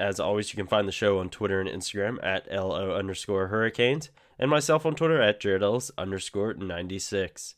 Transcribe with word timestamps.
As 0.00 0.18
always, 0.18 0.50
you 0.50 0.56
can 0.56 0.66
find 0.66 0.88
the 0.88 0.92
show 0.92 1.18
on 1.18 1.28
Twitter 1.28 1.60
and 1.60 1.68
Instagram 1.68 2.16
at 2.22 2.50
LO 2.50 2.94
underscore 2.94 3.48
Hurricanes, 3.48 4.08
and 4.38 4.50
myself 4.50 4.86
on 4.86 4.94
Twitter 4.94 5.20
at 5.20 5.40
Jared 5.40 5.62
underscore 5.98 6.54
96. 6.54 7.54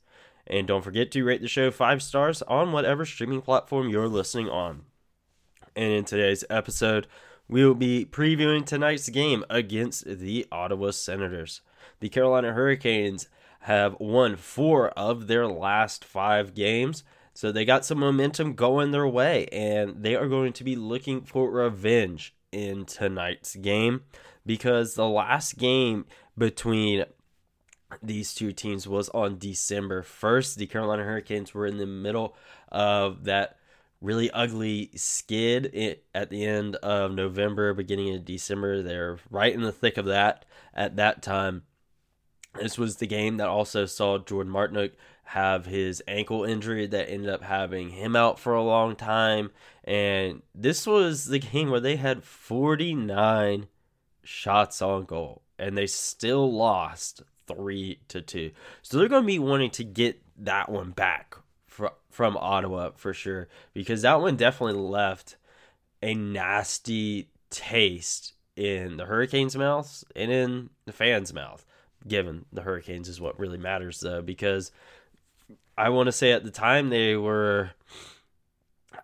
And 0.48 0.66
don't 0.66 0.82
forget 0.82 1.12
to 1.12 1.22
rate 1.22 1.40
the 1.40 1.46
show 1.46 1.70
five 1.70 2.02
stars 2.02 2.42
on 2.42 2.72
whatever 2.72 3.06
streaming 3.06 3.42
platform 3.42 3.88
you're 3.88 4.08
listening 4.08 4.48
on. 4.48 4.82
And 5.76 5.92
in 5.92 6.04
today's 6.04 6.42
episode, 6.50 7.06
we 7.46 7.64
will 7.64 7.76
be 7.76 8.04
previewing 8.04 8.66
tonight's 8.66 9.08
game 9.08 9.44
against 9.48 10.04
the 10.04 10.44
Ottawa 10.50 10.90
Senators. 10.90 11.60
The 12.00 12.08
Carolina 12.08 12.54
Hurricanes 12.54 13.28
have 13.60 13.94
won 14.00 14.34
four 14.34 14.88
of 14.90 15.28
their 15.28 15.46
last 15.46 16.04
five 16.04 16.54
games. 16.54 17.04
So 17.34 17.52
they 17.52 17.64
got 17.64 17.84
some 17.84 17.98
momentum 17.98 18.54
going 18.54 18.90
their 18.90 19.06
way, 19.06 19.46
and 19.52 20.02
they 20.02 20.16
are 20.16 20.28
going 20.28 20.52
to 20.54 20.64
be 20.64 20.74
looking 20.76 21.22
for 21.22 21.48
revenge 21.48 22.34
in 22.52 22.84
tonight's 22.84 23.56
game 23.56 24.02
because 24.46 24.94
the 24.94 25.08
last 25.08 25.58
game 25.58 26.06
between 26.36 27.04
these 28.02 28.34
two 28.34 28.52
teams 28.52 28.86
was 28.86 29.08
on 29.10 29.38
December 29.38 30.02
1st. 30.02 30.54
The 30.56 30.66
Carolina 30.66 31.02
Hurricanes 31.02 31.52
were 31.52 31.66
in 31.66 31.78
the 31.78 31.86
middle 31.86 32.36
of 32.70 33.24
that 33.24 33.56
really 34.00 34.30
ugly 34.30 34.90
skid 34.96 35.98
at 36.14 36.30
the 36.30 36.44
end 36.44 36.76
of 36.76 37.12
November, 37.12 37.72
beginning 37.74 38.14
of 38.14 38.24
December. 38.24 38.82
They're 38.82 39.18
right 39.30 39.52
in 39.52 39.62
the 39.62 39.72
thick 39.72 39.96
of 39.96 40.06
that 40.06 40.44
at 40.74 40.96
that 40.96 41.22
time. 41.22 41.62
This 42.60 42.76
was 42.76 42.96
the 42.96 43.06
game 43.06 43.36
that 43.38 43.48
also 43.48 43.86
saw 43.86 44.18
Jordan 44.18 44.52
Martinook 44.52 44.92
have 45.32 45.64
his 45.64 46.02
ankle 46.06 46.44
injury 46.44 46.86
that 46.86 47.08
ended 47.08 47.30
up 47.30 47.42
having 47.42 47.88
him 47.88 48.14
out 48.14 48.38
for 48.38 48.54
a 48.54 48.62
long 48.62 48.94
time. 48.94 49.50
And 49.82 50.42
this 50.54 50.86
was 50.86 51.24
the 51.24 51.38
game 51.38 51.70
where 51.70 51.80
they 51.80 51.96
had 51.96 52.22
49 52.22 53.66
shots 54.22 54.82
on 54.82 55.04
goal 55.04 55.40
and 55.58 55.76
they 55.76 55.86
still 55.86 56.52
lost 56.52 57.22
3 57.46 57.98
to 58.08 58.20
2. 58.20 58.50
So 58.82 58.98
they're 58.98 59.08
going 59.08 59.22
to 59.22 59.26
be 59.26 59.38
wanting 59.38 59.70
to 59.70 59.84
get 59.84 60.20
that 60.36 60.68
one 60.68 60.90
back 60.90 61.34
from 61.66 62.36
Ottawa 62.36 62.90
for 62.96 63.14
sure 63.14 63.48
because 63.72 64.02
that 64.02 64.20
one 64.20 64.36
definitely 64.36 64.78
left 64.82 65.36
a 66.02 66.14
nasty 66.14 67.30
taste 67.48 68.34
in 68.54 68.98
the 68.98 69.06
Hurricanes' 69.06 69.56
mouths 69.56 70.04
and 70.14 70.30
in 70.30 70.68
the 70.84 70.92
fans' 70.92 71.32
mouth 71.32 71.64
given 72.06 72.44
the 72.52 72.62
Hurricanes 72.62 73.08
is 73.08 73.20
what 73.20 73.38
really 73.38 73.56
matters 73.56 74.00
though 74.00 74.20
because 74.20 74.72
I 75.76 75.88
want 75.88 76.06
to 76.06 76.12
say 76.12 76.32
at 76.32 76.44
the 76.44 76.50
time 76.50 76.90
they 76.90 77.16
were 77.16 77.70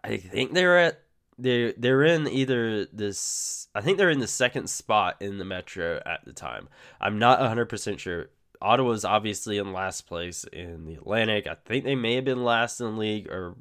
I 0.05 0.19
think 0.19 0.52
they 0.52 0.64
were 0.64 0.77
at 0.77 1.00
they 1.38 1.72
they're 1.77 2.05
in 2.05 2.28
either 2.28 2.84
this 2.86 3.69
I 3.74 3.80
think 3.80 3.98
they're 3.98 4.11
in 4.11 4.20
the 4.20 4.27
second 4.27 4.69
spot 4.69 5.16
in 5.20 5.39
the 5.39 5.44
Metro 5.44 6.00
at 6.05 6.24
the 6.24 6.33
time. 6.33 6.69
I'm 7.00 7.19
not 7.19 7.41
100% 7.41 7.98
sure. 7.98 8.30
Ottawa's 8.61 9.05
obviously 9.05 9.58
in 9.58 9.72
last 9.72 10.06
place 10.06 10.44
in 10.52 10.84
the 10.84 10.95
Atlantic. 10.95 11.46
I 11.46 11.55
think 11.55 11.84
they 11.84 11.95
may 11.95 12.14
have 12.17 12.24
been 12.24 12.45
last 12.45 12.80
in 12.80 12.95
the 12.95 13.01
league 13.01 13.28
or 13.28 13.57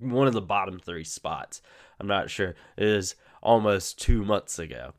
one 0.00 0.26
of 0.26 0.32
the 0.32 0.40
bottom 0.40 0.80
3 0.80 1.04
spots. 1.04 1.62
I'm 2.00 2.08
not 2.08 2.30
sure. 2.30 2.56
It 2.76 2.88
is 2.88 3.14
almost 3.42 4.00
2 4.00 4.24
months 4.24 4.58
ago 4.58 4.94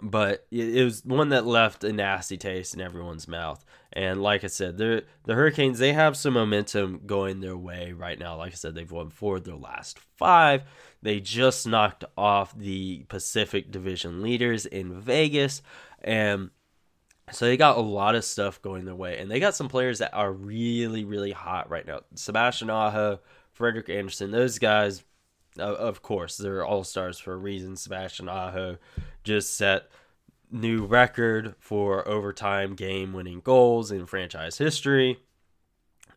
but 0.00 0.46
it 0.50 0.84
was 0.84 1.04
one 1.04 1.28
that 1.30 1.46
left 1.46 1.84
a 1.84 1.92
nasty 1.92 2.36
taste 2.36 2.74
in 2.74 2.80
everyone's 2.80 3.28
mouth. 3.28 3.64
And 3.92 4.22
like 4.22 4.42
I 4.42 4.48
said, 4.48 4.78
the 4.78 5.04
the 5.24 5.34
Hurricanes 5.34 5.78
they 5.78 5.92
have 5.92 6.16
some 6.16 6.34
momentum 6.34 7.02
going 7.06 7.40
their 7.40 7.56
way 7.56 7.92
right 7.92 8.18
now. 8.18 8.36
Like 8.36 8.52
I 8.52 8.56
said, 8.56 8.74
they've 8.74 8.90
won 8.90 9.10
four 9.10 9.36
of 9.36 9.44
their 9.44 9.56
last 9.56 9.98
five. 10.16 10.64
They 11.02 11.20
just 11.20 11.66
knocked 11.66 12.04
off 12.16 12.56
the 12.56 13.04
Pacific 13.08 13.70
Division 13.70 14.22
leaders 14.22 14.64
in 14.66 15.00
Vegas, 15.00 15.62
and 16.02 16.50
so 17.30 17.44
they 17.44 17.56
got 17.56 17.76
a 17.76 17.82
lot 17.82 18.14
of 18.14 18.24
stuff 18.24 18.62
going 18.62 18.84
their 18.84 18.94
way. 18.94 19.18
And 19.18 19.30
they 19.30 19.40
got 19.40 19.54
some 19.54 19.68
players 19.68 19.98
that 19.98 20.14
are 20.14 20.32
really 20.32 21.04
really 21.04 21.32
hot 21.32 21.68
right 21.68 21.86
now. 21.86 22.00
Sebastian 22.14 22.70
Aho, 22.70 23.20
Frederik 23.52 23.90
Andersen, 23.90 24.30
those 24.30 24.58
guys 24.58 25.04
Uh, 25.58 25.74
of 25.74 26.02
course, 26.02 26.36
they're 26.36 26.64
all 26.64 26.84
stars 26.84 27.18
for 27.18 27.32
a 27.32 27.36
reason. 27.36 27.76
Sebastian 27.76 28.28
Aho 28.28 28.78
just 29.22 29.56
set 29.56 29.88
new 30.50 30.84
record 30.84 31.54
for 31.58 32.06
overtime 32.08 32.74
game 32.74 33.12
winning 33.12 33.40
goals 33.40 33.90
in 33.90 34.06
franchise 34.06 34.58
history. 34.58 35.18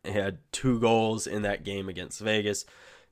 He 0.03 0.11
had 0.11 0.39
two 0.51 0.79
goals 0.79 1.27
in 1.27 1.41
that 1.41 1.63
game 1.63 1.89
against 1.89 2.19
Vegas. 2.19 2.65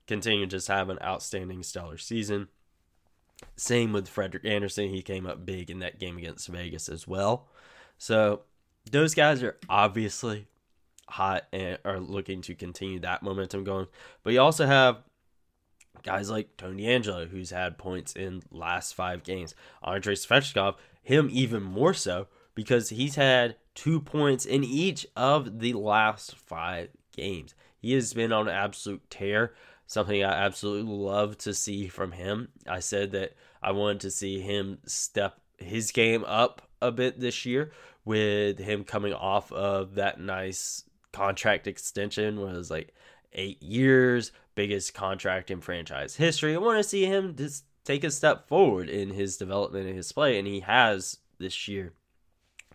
Continued 0.07 0.51
to 0.51 0.57
just 0.57 0.67
have 0.67 0.89
an 0.89 0.99
outstanding 1.01 1.63
stellar 1.63 1.97
season. 1.97 2.47
Same 3.57 3.91
with 3.91 4.07
Frederik 4.07 4.45
Andersen. 4.45 4.89
He 4.89 5.01
came 5.01 5.25
up 5.25 5.45
big 5.45 5.69
in 5.69 5.79
that 5.79 5.99
game 5.99 6.17
against 6.17 6.47
Vegas 6.47 6.87
as 6.87 7.07
well. 7.07 7.47
So 7.97 8.41
those 8.91 9.13
guys 9.13 9.41
are 9.43 9.57
obviously 9.67 10.47
hot 11.07 11.45
and 11.51 11.77
are 11.85 11.99
looking 11.99 12.41
to 12.43 12.55
continue 12.55 12.99
that 12.99 13.23
momentum 13.23 13.63
going. 13.63 13.87
But 14.23 14.33
you 14.33 14.41
also 14.41 14.65
have 14.65 14.97
guys 16.05 16.29
like 16.29 16.55
Tony 16.55 16.85
Angelo, 16.85 17.25
who's 17.25 17.49
had 17.49 17.79
points 17.79 18.13
in 18.13 18.43
last 18.51 18.93
five 18.93 19.23
games. 19.23 19.55
Andrei 19.83 20.13
Svechnikov, 20.13 20.75
him 21.01 21.27
even 21.31 21.63
more 21.63 21.95
so 21.95 22.27
because 22.53 22.89
he's 22.89 23.15
had 23.15 23.55
two 23.73 23.99
points 23.99 24.45
in 24.45 24.63
each 24.63 25.05
of 25.17 25.59
the 25.59 25.73
last 25.73 26.37
five 26.37 26.89
games. 27.11 27.55
He 27.77 27.93
has 27.93 28.13
been 28.13 28.31
on 28.31 28.47
an 28.47 28.53
absolute 28.53 29.09
tear, 29.09 29.53
something 29.87 30.23
I 30.23 30.31
absolutely 30.31 30.93
love 30.93 31.39
to 31.39 31.53
see 31.53 31.87
from 31.87 32.11
him. 32.11 32.49
I 32.67 32.79
said 32.79 33.11
that 33.11 33.33
I 33.61 33.71
wanted 33.71 34.01
to 34.01 34.11
see 34.11 34.39
him 34.39 34.77
step 34.85 35.39
his 35.57 35.91
game 35.91 36.23
up 36.25 36.61
a 36.81 36.91
bit 36.91 37.19
this 37.19 37.45
year 37.45 37.71
with 38.03 38.59
him 38.59 38.83
coming 38.83 39.13
off 39.13 39.51
of 39.51 39.95
that 39.95 40.19
nice 40.19 40.83
contract 41.11 41.65
extension 41.65 42.39
was 42.39 42.69
like 42.69 42.93
eight 43.33 43.61
years, 43.63 44.31
biggest 44.55 44.93
contract 44.93 45.51
in 45.51 45.61
franchise 45.61 46.15
history. 46.15 46.55
I 46.55 46.59
want 46.59 46.77
to 46.77 46.89
see 46.89 47.05
him 47.05 47.35
just 47.35 47.65
take 47.83 48.03
a 48.03 48.11
step 48.11 48.47
forward 48.47 48.89
in 48.89 49.11
his 49.11 49.37
development 49.37 49.87
and 49.87 49.95
his 49.95 50.11
play, 50.11 50.39
and 50.39 50.47
he 50.47 50.61
has 50.61 51.17
this 51.37 51.67
year. 51.67 51.93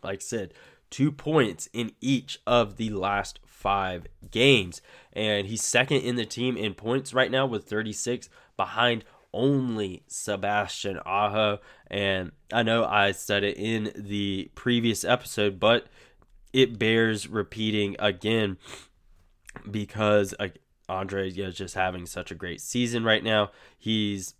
Like 0.03 0.21
I 0.21 0.23
said, 0.23 0.55
two 0.89 1.13
points 1.13 1.69
in 1.73 1.93
each 2.01 2.41
of 2.47 2.77
the 2.77 2.91
last 2.91 3.41
five 3.45 4.07
games, 4.31 4.81
and 5.13 5.47
he's 5.47 5.63
second 5.63 5.99
in 6.03 6.17
the 6.17 6.25
team 6.25 6.57
in 6.57 6.75
points 6.75 7.13
right 7.13 7.31
now 7.31 7.47
with 7.47 7.69
36, 7.69 8.29
behind 8.57 9.05
only 9.33 10.03
Sebastian 10.07 10.99
Aho. 11.05 11.59
And 11.89 12.33
I 12.53 12.63
know 12.63 12.85
I 12.85 13.13
said 13.13 13.45
it 13.45 13.57
in 13.57 13.93
the 13.95 14.51
previous 14.55 15.05
episode, 15.05 15.61
but 15.61 15.87
it 16.53 16.79
bears 16.79 17.29
repeating 17.29 17.97
again 17.99 18.57
because 19.71 20.35
Andre 20.91 21.31
is 21.31 21.57
just 21.57 21.75
having 21.75 22.07
such 22.07 22.31
a 22.31 22.35
great 22.35 22.61
season 22.61 23.05
right 23.05 23.25
now. 23.25 23.51
He's 23.79 24.35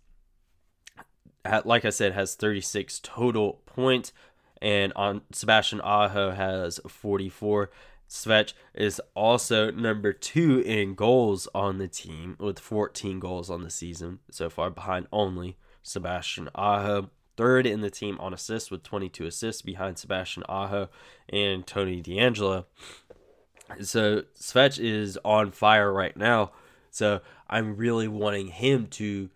like 1.63 1.85
I 1.85 1.89
said 1.89 2.13
has 2.13 2.35
36 2.35 2.99
total 3.01 3.61
points 3.65 4.13
and 4.61 4.93
on 4.95 5.21
Sebastian 5.31 5.81
Aho 5.81 6.31
has 6.31 6.79
44. 6.87 7.71
Svech 8.07 8.53
is 8.75 9.01
also 9.15 9.71
number 9.71 10.11
2 10.13 10.59
in 10.59 10.95
goals 10.95 11.47
on 11.55 11.77
the 11.77 11.87
team 11.87 12.35
with 12.39 12.59
14 12.59 13.19
goals 13.19 13.49
on 13.49 13.63
the 13.63 13.69
season 13.69 14.19
so 14.29 14.49
far 14.49 14.69
behind 14.69 15.07
only 15.11 15.57
Sebastian 15.81 16.49
Aho. 16.53 17.09
Third 17.37 17.65
in 17.65 17.79
the 17.79 17.89
team 17.89 18.17
on 18.19 18.33
assists 18.33 18.69
with 18.69 18.83
22 18.83 19.25
assists 19.25 19.61
behind 19.61 19.97
Sebastian 19.97 20.43
Aho 20.49 20.89
and 21.29 21.65
Tony 21.65 22.03
DeAngelo. 22.03 22.65
So 23.81 24.23
Svech 24.39 24.79
is 24.79 25.17
on 25.23 25.51
fire 25.51 25.91
right 25.91 26.15
now. 26.15 26.51
So 26.89 27.21
I'm 27.49 27.77
really 27.77 28.07
wanting 28.07 28.47
him 28.47 28.87
to 28.87 29.29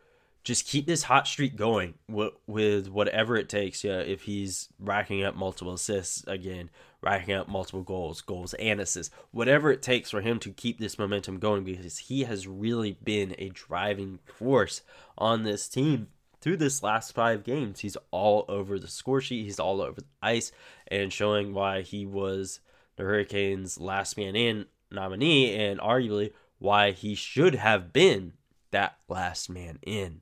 just 0.43 0.67
keep 0.67 0.85
this 0.85 1.03
hot 1.03 1.27
streak 1.27 1.55
going 1.55 1.95
with, 2.07 2.89
whatever 2.89 3.35
it 3.35 3.49
takes. 3.49 3.83
Yeah, 3.83 3.99
if 3.99 4.23
he's 4.23 4.69
racking 4.79 5.23
up 5.23 5.35
multiple 5.35 5.73
assists 5.73 6.23
again, 6.27 6.69
racking 7.01 7.33
up 7.33 7.47
multiple 7.47 7.81
goals, 7.81 8.21
goals 8.21 8.53
and 8.55 8.79
assists, 8.79 9.13
whatever 9.31 9.71
it 9.71 9.81
takes 9.81 10.11
for 10.11 10.21
him 10.21 10.39
to 10.39 10.51
keep 10.51 10.79
this 10.79 10.99
momentum 10.99 11.39
going, 11.39 11.63
because 11.63 11.97
he 11.97 12.25
has 12.25 12.47
really 12.47 12.97
been 13.03 13.35
a 13.37 13.49
driving 13.49 14.19
force 14.25 14.81
on 15.17 15.43
this 15.43 15.67
team 15.67 16.07
through 16.41 16.57
this 16.57 16.83
last 16.83 17.15
five 17.15 17.43
games, 17.43 17.79
he's 17.79 17.97
all 18.11 18.45
over 18.47 18.77
the 18.77 18.87
score 18.87 19.19
sheet. 19.19 19.45
He's 19.45 19.59
all 19.59 19.81
over 19.81 20.01
the 20.01 20.07
ice 20.21 20.51
and 20.87 21.11
showing 21.11 21.55
why 21.55 21.81
he 21.81 22.05
was 22.05 22.59
the 22.95 23.03
Hurricanes' 23.03 23.79
last 23.79 24.17
man 24.17 24.35
in 24.35 24.65
nominee 24.91 25.55
and 25.55 25.79
arguably 25.79 26.31
why 26.59 26.91
he 26.91 27.15
should 27.15 27.55
have 27.55 27.91
been 27.91 28.33
that 28.71 28.97
last 29.07 29.49
man 29.49 29.79
in. 29.81 30.21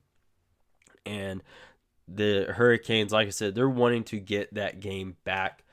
And 1.06 1.42
the 2.08 2.52
Hurricanes, 2.54 3.12
like 3.12 3.26
I 3.26 3.30
said, 3.30 3.54
they're 3.54 3.68
wanting 3.68 4.04
to 4.04 4.18
get 4.18 4.54
that 4.54 4.80
game 4.80 5.16
back 5.24 5.64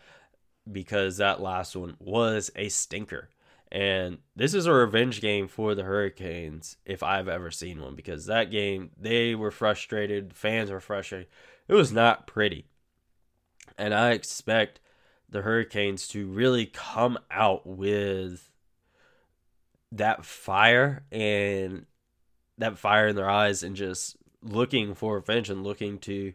because 0.72 1.18
that 1.18 1.42
last 1.42 1.76
one 1.76 1.96
was 2.00 2.52
a 2.56 2.70
stinker. 2.70 3.30
And 3.72 4.18
this 4.36 4.54
is 4.54 4.66
a 4.66 4.74
revenge 4.74 5.22
game 5.22 5.48
for 5.48 5.76
the 5.76 5.84
Hurricanes 5.84 6.76
if 6.86 7.04
I've 7.04 7.30
ever 7.30 7.52
seen 7.52 7.82
one 7.82 7.96
because 7.96 8.26
that 8.26 8.52
game, 8.52 8.92
they 8.98 9.34
were 9.34 9.52
frustrated, 9.52 10.34
fans 10.34 10.70
were 10.70 10.82
frustrated. 10.82 11.28
It 11.70 11.74
was 11.74 11.92
not 11.92 12.28
pretty. 12.28 12.66
And 13.78 13.94
I 13.94 14.12
expect 14.12 14.82
the 15.32 15.42
Hurricanes 15.42 16.08
to 16.10 16.28
really 16.28 16.66
come 16.66 17.18
out 17.32 17.66
with 17.66 18.52
that 19.92 20.26
fire 20.26 21.04
and 21.12 21.86
that 22.58 22.78
fire 22.78 23.08
in 23.08 23.16
their 23.16 23.30
eyes 23.30 23.64
and 23.64 23.76
just 23.76 24.18
looking 24.44 24.94
for 24.94 25.16
revenge 25.16 25.50
and 25.50 25.64
looking 25.64 25.98
to 26.00 26.34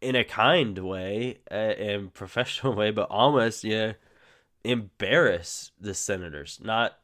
in 0.00 0.16
a 0.16 0.24
kind 0.24 0.78
way 0.78 1.38
and 1.48 2.12
professional 2.12 2.74
way 2.76 2.90
but 2.90 3.08
almost 3.10 3.64
yeah 3.64 3.92
embarrass 4.64 5.72
the 5.80 5.94
senators. 5.94 6.60
Not 6.62 6.98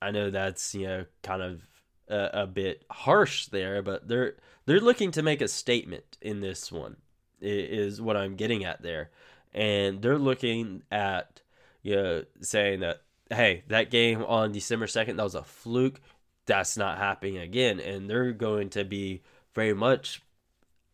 i 0.00 0.10
know 0.10 0.30
that's 0.30 0.74
you 0.74 0.86
know 0.86 1.04
kind 1.22 1.42
of 1.42 1.62
a, 2.08 2.42
a 2.42 2.46
bit 2.46 2.84
harsh 2.90 3.46
there 3.46 3.82
but 3.82 4.08
they're 4.08 4.34
they're 4.66 4.80
looking 4.80 5.10
to 5.12 5.22
make 5.22 5.40
a 5.40 5.48
statement 5.48 6.18
in 6.20 6.40
this 6.40 6.70
one 6.72 6.96
is 7.40 8.00
what 8.00 8.16
i'm 8.16 8.34
getting 8.34 8.64
at 8.64 8.82
there 8.82 9.10
and 9.54 10.00
they're 10.02 10.18
looking 10.18 10.82
at 10.90 11.42
you 11.82 11.96
know 11.96 12.24
saying 12.40 12.80
that 12.80 13.02
hey 13.30 13.62
that 13.68 13.90
game 13.90 14.22
on 14.22 14.52
december 14.52 14.86
2nd 14.86 15.16
that 15.16 15.22
was 15.22 15.34
a 15.34 15.44
fluke. 15.44 16.00
That's 16.44 16.76
not 16.76 16.98
happening 16.98 17.38
again. 17.38 17.78
And 17.78 18.10
they're 18.10 18.32
going 18.32 18.70
to 18.70 18.84
be 18.84 19.22
very 19.54 19.74
much 19.74 20.22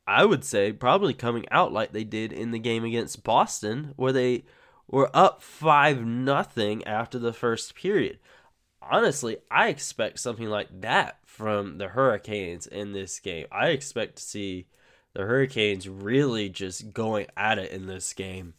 i 0.06 0.24
would 0.24 0.44
say 0.44 0.72
probably 0.72 1.14
coming 1.14 1.44
out 1.50 1.72
like 1.72 1.92
they 1.92 2.04
did 2.04 2.32
in 2.32 2.50
the 2.50 2.58
game 2.58 2.84
against 2.84 3.24
boston 3.24 3.92
where 3.96 4.12
they 4.12 4.44
were 4.88 5.10
up 5.14 5.42
5 5.42 6.04
nothing 6.04 6.82
after 6.84 7.18
the 7.18 7.32
first 7.32 7.74
period. 7.74 8.18
Honestly 8.82 9.36
i 9.50 9.68
expect 9.68 10.18
something 10.18 10.48
like 10.48 10.68
that 10.80 11.18
from 11.24 11.78
the 11.78 11.88
hurricanes 11.88 12.66
in 12.66 12.92
this 12.92 13.20
game. 13.20 13.46
I 13.52 13.68
expect 13.68 14.16
to 14.16 14.22
see 14.22 14.66
the 15.18 15.24
hurricanes 15.24 15.88
really 15.88 16.48
just 16.48 16.92
going 16.92 17.26
at 17.36 17.58
it 17.58 17.72
in 17.72 17.86
this 17.86 18.12
game 18.12 18.54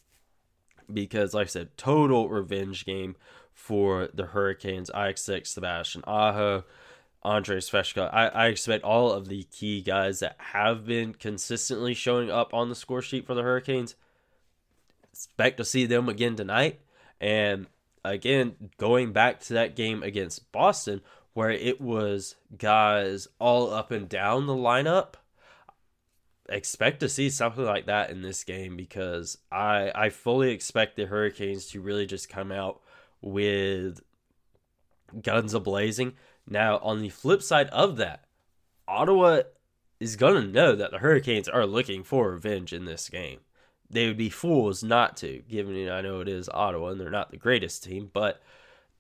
because 0.94 1.34
like 1.34 1.46
i 1.46 1.48
said 1.48 1.70
total 1.78 2.28
revenge 2.28 2.86
game 2.86 3.16
for 3.54 4.10
the 4.14 4.26
hurricanes 4.26 4.92
i 4.92 5.08
expect 5.08 5.48
sebastian 5.48 6.04
aho 6.06 6.66
Andrei 7.24 7.58
Svechka. 7.58 8.10
I, 8.14 8.28
I 8.28 8.48
expect 8.48 8.86
all 8.86 9.12
of 9.12 9.28
the 9.28 9.44
key 9.44 9.82
guys 9.82 10.22
that 10.22 10.38
have 10.40 10.86
been 10.86 11.14
consistently 11.14 11.94
showing 11.94 12.32
up 12.32 12.54
on 12.54 12.70
the 12.70 12.76
score 12.76 13.02
sheet 13.02 13.28
for 13.28 13.34
the 13.34 13.44
Hurricanes. 13.44 13.96
Expect 15.12 15.58
to 15.58 15.66
see 15.66 15.86
them 15.86 16.08
again 16.08 16.38
tonight. 16.38 16.80
And 17.20 17.68
again, 18.06 18.56
going 18.78 19.12
back 19.12 19.42
to 19.42 19.54
that 19.56 19.76
game 19.76 20.02
against 20.02 20.50
Boston, 20.54 21.02
where 21.34 21.52
it 21.52 21.82
was 21.82 22.38
guys 22.58 23.28
all 23.38 23.70
up 23.74 23.92
and 23.92 24.08
down 24.08 24.48
the 24.48 24.54
lineup. 24.54 25.16
Expect 26.50 27.00
to 27.02 27.10
see 27.10 27.30
something 27.30 27.64
like 27.64 27.86
that 27.86 28.10
in 28.10 28.22
this 28.22 28.44
game 28.44 28.76
because 28.76 29.38
I 29.52 29.92
I 29.94 30.10
fully 30.10 30.52
expect 30.52 30.96
the 30.96 31.06
Hurricanes 31.06 31.68
to 31.68 31.82
really 31.82 32.06
just 32.06 32.28
come 32.28 32.52
out 32.52 32.82
with 33.22 34.02
guns 35.22 35.54
a 35.54 35.60
blazing 35.60 36.14
now, 36.50 36.80
on 36.80 37.00
the 37.00 37.10
flip 37.10 37.44
side 37.44 37.68
of 37.68 37.98
that, 37.98 38.26
Ottawa 38.88 39.44
is 40.00 40.16
going 40.16 40.42
to 40.42 40.52
know 40.52 40.76
that 40.76 40.92
the 40.92 40.98
Hurricanes 40.98 41.48
are 41.48 41.66
looking 41.66 42.04
for 42.04 42.32
revenge 42.32 42.74
in 42.74 42.86
this 42.86 43.08
game. 43.08 43.42
They 43.90 44.08
would 44.08 44.18
be 44.18 44.30
fools 44.30 44.84
not 44.84 45.16
to, 45.18 45.44
given 45.48 45.90
I 45.90 46.02
know 46.02 46.22
it 46.22 46.28
is 46.28 46.50
Ottawa 46.50 46.90
and 46.90 47.00
they're 47.00 47.10
not 47.10 47.32
the 47.32 47.38
greatest 47.38 47.84
team, 47.84 48.10
but 48.12 48.42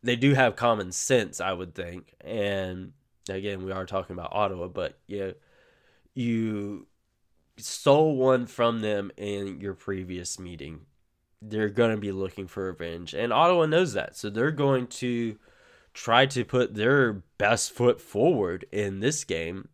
they 0.04 0.16
do 0.16 0.34
have 0.34 0.56
common 0.56 0.92
sense, 0.92 1.42
I 1.42 1.54
would 1.54 1.74
think. 1.74 2.14
And 2.22 2.94
again, 3.28 3.64
we 3.64 3.72
are 3.72 3.86
talking 3.86 4.16
about 4.16 4.34
Ottawa, 4.34 4.68
but 4.68 5.00
yeah, 5.08 5.32
you 6.14 6.88
stole 7.60 8.16
one 8.16 8.46
from 8.46 8.82
them 8.82 9.12
in 9.18 9.62
your 9.62 9.74
previous 9.74 10.40
meeting. 10.40 10.82
They're 11.42 11.70
going 11.70 11.92
to 11.92 12.02
be 12.02 12.12
looking 12.12 12.48
for 12.48 12.66
revenge, 12.66 13.14
and 13.14 13.32
Ottawa 13.32 13.66
knows 13.66 13.94
that. 13.94 14.18
So 14.18 14.30
they're 14.30 14.52
going 14.52 14.88
to 14.88 15.38
try 15.94 16.26
to 16.26 16.46
put 16.46 16.76
their 16.76 17.14
best 17.38 17.72
foot 17.72 18.00
forward 18.00 18.66
in 18.72 19.00
this 19.00 19.24
game 19.24 19.70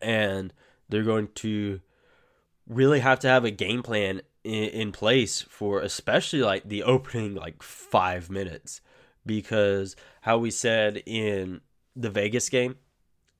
and 0.00 0.52
they're 0.88 1.02
going 1.02 1.28
to 1.34 1.80
really 2.68 3.00
have 3.00 3.18
to 3.20 3.28
have 3.28 3.44
a 3.44 3.50
game 3.50 3.82
plan 3.82 4.20
in, 4.44 4.92
place 4.92 5.42
for 5.42 5.80
especially 5.80 6.40
like 6.40 6.68
the 6.68 6.84
opening 6.84 7.34
like 7.34 7.62
5 7.62 8.30
minutes 8.30 8.80
because 9.24 9.96
how 10.20 10.38
we 10.38 10.52
said 10.52 11.02
in 11.04 11.60
the 11.96 12.10
Vegas 12.10 12.48
game 12.48 12.76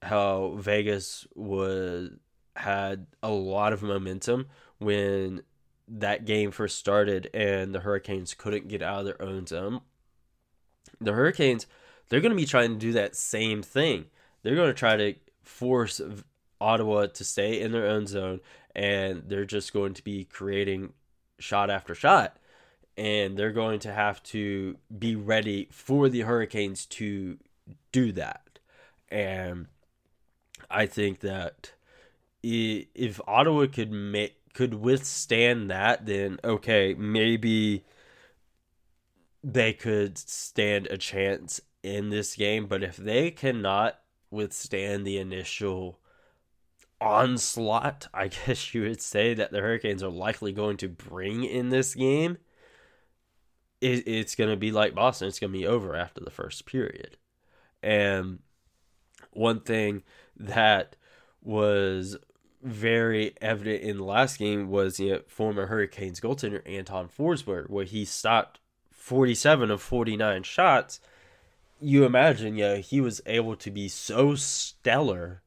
how 0.02 0.56
Vegas 0.58 1.26
was 1.34 2.10
had 2.56 3.06
a 3.22 3.30
lot 3.30 3.72
of 3.72 3.82
momentum 3.82 4.46
when 4.78 5.42
that 5.88 6.24
game 6.24 6.50
first 6.50 6.78
started 6.78 7.30
and 7.32 7.74
the 7.74 7.80
Hurricanes 7.80 8.34
couldn't 8.34 8.68
get 8.68 8.82
out 8.82 9.00
of 9.00 9.04
their 9.06 9.22
own 9.22 9.46
zone 9.46 9.80
the 11.00 11.12
Hurricanes, 11.12 11.66
they're 12.08 12.20
going 12.20 12.30
to 12.30 12.36
be 12.36 12.46
trying 12.46 12.72
to 12.72 12.78
do 12.78 12.92
that 12.92 13.16
same 13.16 13.62
thing. 13.62 14.06
They're 14.42 14.54
going 14.54 14.68
to 14.68 14.74
try 14.74 14.96
to 14.96 15.14
force 15.42 16.00
Ottawa 16.60 17.06
to 17.06 17.24
stay 17.24 17.60
in 17.60 17.72
their 17.72 17.86
own 17.86 18.06
zone, 18.06 18.40
and 18.74 19.24
they're 19.26 19.44
just 19.44 19.72
going 19.72 19.94
to 19.94 20.04
be 20.04 20.24
creating 20.24 20.92
shot 21.38 21.70
after 21.70 21.94
shot. 21.94 22.36
And 22.98 23.36
they're 23.36 23.52
going 23.52 23.80
to 23.80 23.92
have 23.92 24.22
to 24.24 24.78
be 24.98 25.16
ready 25.16 25.68
for 25.70 26.08
the 26.08 26.20
Hurricanes 26.20 26.86
to 26.86 27.36
do 27.92 28.10
that. 28.12 28.58
And 29.10 29.66
I 30.70 30.86
think 30.86 31.20
that 31.20 31.72
if 32.46 33.20
Ottawa 33.26 33.66
could 33.66 33.90
make 33.90 34.36
could 34.54 34.74
withstand 34.74 35.70
that, 35.70 36.06
then 36.06 36.38
okay, 36.44 36.94
maybe 36.94 37.84
they 39.42 39.72
could 39.72 40.16
stand 40.16 40.86
a 40.86 40.96
chance 40.96 41.60
in 41.82 42.10
this 42.10 42.34
game. 42.36 42.66
But 42.66 42.82
if 42.82 42.96
they 42.96 43.30
cannot 43.30 43.98
withstand 44.30 45.06
the 45.06 45.18
initial 45.18 45.98
onslaught, 47.00 48.08
I 48.14 48.28
guess 48.46 48.74
you 48.74 48.82
would 48.82 49.02
say 49.02 49.34
that 49.34 49.50
the 49.50 49.60
Hurricanes 49.60 50.02
are 50.02 50.10
likely 50.10 50.52
going 50.52 50.76
to 50.78 50.88
bring 50.88 51.44
in 51.44 51.68
this 51.70 51.94
game, 51.94 52.38
it, 53.80 54.06
it's 54.06 54.34
going 54.34 54.50
to 54.50 54.56
be 54.56 54.72
like 54.72 54.94
Boston. 54.94 55.28
It's 55.28 55.38
going 55.38 55.52
to 55.52 55.58
be 55.58 55.66
over 55.66 55.94
after 55.94 56.22
the 56.22 56.30
first 56.30 56.64
period. 56.64 57.18
And 57.82 58.38
one 59.32 59.60
thing 59.60 60.02
that 60.36 60.96
was 61.42 62.16
very 62.62 63.34
evident 63.40 63.82
in 63.82 63.98
the 63.98 64.04
last 64.04 64.38
game 64.38 64.68
was 64.68 64.98
you 64.98 65.12
know, 65.12 65.20
former 65.26 65.66
Hurricanes 65.66 66.20
goaltender 66.20 66.62
Anton 66.66 67.08
Forsberg, 67.08 67.70
where 67.70 67.84
he 67.84 68.04
stopped 68.04 68.60
47 68.90 69.70
of 69.70 69.82
49 69.82 70.42
shots, 70.42 71.00
you 71.80 72.04
imagine, 72.04 72.56
yeah, 72.56 72.76
he 72.76 73.00
was 73.00 73.20
able 73.26 73.56
to 73.56 73.70
be 73.70 73.88
so 73.88 74.34
stellar 74.34 75.42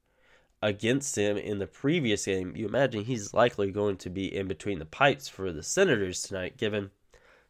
against 0.61 1.17
him 1.17 1.37
in 1.37 1.59
the 1.59 1.67
previous 1.67 2.25
game. 2.25 2.55
You 2.55 2.67
imagine 2.67 3.03
he's 3.03 3.33
likely 3.33 3.71
going 3.71 3.97
to 3.97 4.09
be 4.09 4.33
in 4.33 4.47
between 4.47 4.79
the 4.79 4.85
pipes 4.85 5.27
for 5.27 5.51
the 5.51 5.63
Senators 5.63 6.21
tonight, 6.21 6.57
given 6.57 6.91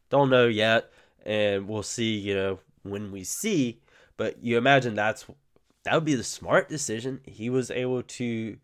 don't 0.10 0.30
know 0.30 0.48
yet, 0.48 0.92
and 1.26 1.68
we'll 1.68 1.84
see, 1.84 2.18
you 2.18 2.34
know, 2.34 2.60
when 2.84 3.12
we 3.12 3.24
see. 3.24 3.80
But 4.18 4.44
you 4.44 4.58
imagine 4.58 4.96
that's 4.96 5.26
that 5.84 5.94
would 5.94 6.06
be 6.06 6.16
the 6.16 6.24
smart 6.24 6.70
decision. 6.70 7.22
He 7.26 7.50
was 7.50 7.72
able 7.72 8.04
to 8.04 8.58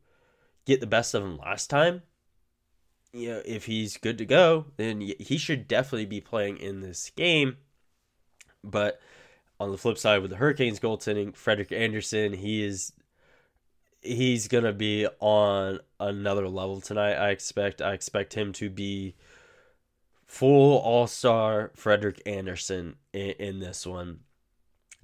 get 0.66 0.80
the 0.80 0.88
best 0.88 1.14
of 1.14 1.24
him 1.24 1.38
last 1.38 1.70
time 1.70 2.02
you 3.16 3.30
know, 3.30 3.42
if 3.46 3.66
he's 3.66 3.96
good 3.96 4.18
to 4.18 4.26
go, 4.26 4.66
then 4.76 5.00
he 5.00 5.38
should 5.38 5.70
definitely 5.70 6.06
be 6.06 6.20
playing 6.20 6.58
in 6.58 6.82
this 6.82 7.10
game. 7.12 7.56
But 8.62 9.00
on 9.58 9.72
the 9.72 9.78
flip 9.78 9.98
side, 9.98 10.22
with 10.22 10.32
the 10.32 10.38
Hurricanes 10.38 10.82
goaltending, 10.82 11.34
Frederik 11.34 11.72
Andersen, 11.72 12.34
he 12.34 12.62
is 12.62 12.92
he's 14.02 14.50
gonna 14.50 14.74
be 14.74 15.08
on 15.22 15.80
another 15.98 16.50
level 16.50 16.82
tonight. 16.82 17.14
I 17.14 17.30
expect. 17.30 17.82
I 17.82 17.94
expect 17.94 18.34
him 18.34 18.52
to 18.54 18.70
be 18.70 19.16
full 20.26 20.78
All 20.80 21.08
Star 21.08 21.72
Frederik 21.74 22.22
Andersen 22.26 22.98
in, 23.14 23.32
in 23.40 23.60
this 23.60 23.88
one. 23.88 24.20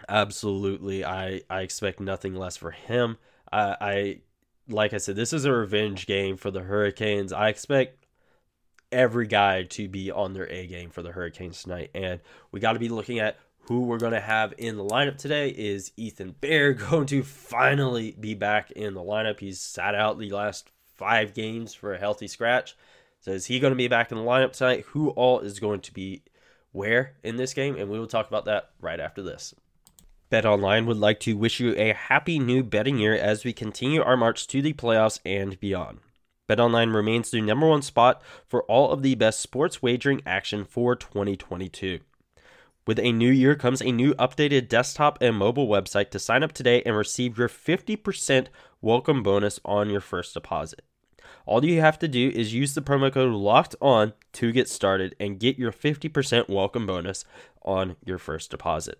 Absolutely, 0.10 1.06
I 1.06 1.44
I 1.50 1.62
expect 1.62 2.02
nothing 2.02 2.36
less 2.36 2.58
for 2.58 2.72
him. 2.72 3.18
I, 3.54 3.78
I 3.80 4.22
like 4.72 4.94
I 4.94 4.98
said, 4.98 5.16
this 5.16 5.34
is 5.34 5.46
a 5.46 5.52
revenge 5.52 6.08
game 6.08 6.38
for 6.38 6.52
the 6.52 6.62
Hurricanes. 6.62 7.34
I 7.34 7.50
expect 7.50 8.06
every 8.92 9.28
guy 9.28 9.64
to 9.64 9.88
be 9.88 10.12
on 10.12 10.34
their 10.34 10.50
A 10.52 10.68
game 10.68 10.90
for 10.90 11.02
the 11.02 11.12
Hurricanes 11.12 11.64
tonight. 11.64 11.92
And 11.94 12.20
we 12.52 12.60
got 12.60 12.74
to 12.74 12.80
be 12.80 12.90
looking 12.90 13.20
at 13.20 13.38
who 13.66 13.82
we're 13.82 14.00
going 14.00 14.14
to 14.14 14.20
have 14.20 14.54
in 14.58 14.78
the 14.78 14.84
lineup 14.84 15.18
today. 15.18 15.50
Is 15.50 15.92
Ethan 15.98 16.36
Bear 16.42 16.74
going 16.90 17.08
to 17.08 17.24
finally 17.24 18.16
be 18.20 18.34
back 18.34 18.72
in 18.72 18.94
the 18.94 19.02
lineup? 19.02 19.40
He's 19.40 19.60
sat 19.60 19.96
out 19.96 20.20
the 20.20 20.32
last 20.32 20.72
five 20.96 21.34
games 21.34 21.74
for 21.74 21.94
a 21.94 22.00
healthy 22.00 22.28
scratch. 22.28 22.76
So 23.20 23.32
is 23.32 23.46
he 23.46 23.60
going 23.60 23.72
to 23.72 23.78
be 23.78 23.88
back 23.88 24.12
in 24.12 24.18
the 24.18 24.24
lineup 24.24 24.54
tonight? 24.54 24.86
Who 24.90 25.10
all 25.10 25.40
is 25.40 25.60
going 25.60 25.82
to 25.82 25.94
be 25.94 26.24
where 26.72 27.14
in 27.24 27.38
this 27.38 27.54
game? 27.54 27.76
And 27.76 27.90
we 27.90 28.00
will 28.00 28.08
talk 28.08 28.28
about 28.28 28.46
that 28.46 28.72
right 28.80 29.00
after 29.00 29.22
this. 29.22 29.54
Bet 30.32 30.46
Online 30.46 30.86
would 30.86 30.96
like 30.96 31.20
to 31.20 31.36
wish 31.36 31.60
you 31.60 31.76
a 31.76 31.92
happy 31.92 32.40
new 32.40 32.64
betting 32.64 32.98
year 32.98 33.14
as 33.14 33.44
we 33.44 33.52
continue 33.52 34.02
our 34.02 34.16
march 34.16 34.48
to 34.48 34.62
the 34.62 34.72
playoffs 34.72 35.20
and 35.26 35.60
beyond. 35.60 36.00
BetOnline 36.50 36.96
remains 36.96 37.30
the 37.30 37.42
number 37.42 37.68
one 37.68 37.82
spot 37.82 38.22
for 38.48 38.64
all 38.64 38.92
of 38.92 39.02
the 39.02 39.16
best 39.16 39.42
sports 39.42 39.82
wagering 39.82 40.22
action 40.26 40.64
for 40.64 40.96
2022. 40.96 42.00
With 42.88 42.98
a 43.00 43.12
new 43.12 43.30
year 43.30 43.56
comes 43.56 43.82
a 43.82 43.92
new 43.92 44.14
updated 44.14 44.70
desktop 44.70 45.18
and 45.20 45.36
mobile 45.36 45.68
website 45.68 46.12
to 46.12 46.20
sign 46.20 46.44
up 46.44 46.54
today 46.54 46.82
and 46.86 46.96
receive 46.96 47.38
your 47.38 47.50
50% 47.50 48.48
welcome 48.82 49.24
bonus 49.24 49.60
on 49.66 49.90
your 49.90 50.00
first 50.00 50.34
deposit. 50.34 50.82
All 51.46 51.66
you 51.66 51.82
have 51.82 52.00
to 52.00 52.08
do 52.08 52.30
is 52.30 52.54
use 52.54 52.74
the 52.74 52.82
promo 52.82 53.12
code 53.12 53.34
locked 53.34 53.76
on 53.82 54.14
to 54.32 54.54
get 54.54 54.70
started 54.70 55.14
and 55.20 55.42
get 55.42 55.60
your 55.60 55.74
50% 55.74 56.48
welcome 56.48 56.88
bonus 56.88 57.26
on 57.64 57.98
your 58.06 58.18
first 58.18 58.50
deposit. 58.50 58.98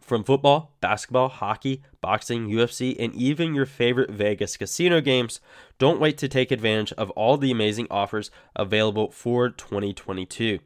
From 0.00 0.24
football, 0.24 0.74
basketball, 0.80 1.28
hockey, 1.28 1.82
boxing, 2.00 2.48
UFC, 2.48 2.96
and 2.98 3.14
even 3.14 3.54
your 3.54 3.66
favorite 3.66 4.10
Vegas 4.10 4.56
casino 4.56 5.00
games, 5.00 5.40
don't 5.78 6.00
wait 6.00 6.16
to 6.18 6.28
take 6.28 6.50
advantage 6.50 6.92
of 6.92 7.10
all 7.10 7.36
the 7.36 7.50
amazing 7.50 7.86
offers 7.90 8.30
available 8.56 9.10
for 9.10 9.50
2022. 9.50 10.60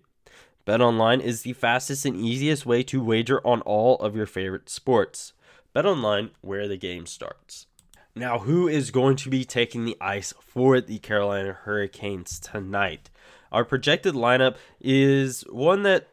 BetOnline 0.66 1.20
is 1.20 1.42
the 1.42 1.54
fastest 1.54 2.04
and 2.04 2.16
easiest 2.16 2.64
way 2.64 2.84
to 2.84 3.02
wager 3.02 3.44
on 3.44 3.62
all 3.62 3.96
of 3.96 4.14
your 4.14 4.26
favorite 4.26 4.68
sports. 4.68 5.32
BetOnline, 5.74 6.30
where 6.40 6.68
the 6.68 6.76
game 6.76 7.06
starts. 7.06 7.66
Now, 8.14 8.40
who 8.40 8.68
is 8.68 8.90
going 8.90 9.16
to 9.16 9.30
be 9.30 9.44
taking 9.44 9.84
the 9.84 9.96
ice 10.00 10.34
for 10.38 10.80
the 10.80 10.98
Carolina 10.98 11.52
Hurricanes 11.52 12.38
tonight? 12.38 13.10
Our 13.50 13.64
projected 13.64 14.14
lineup 14.14 14.56
is 14.80 15.42
one 15.48 15.82
that 15.82 16.08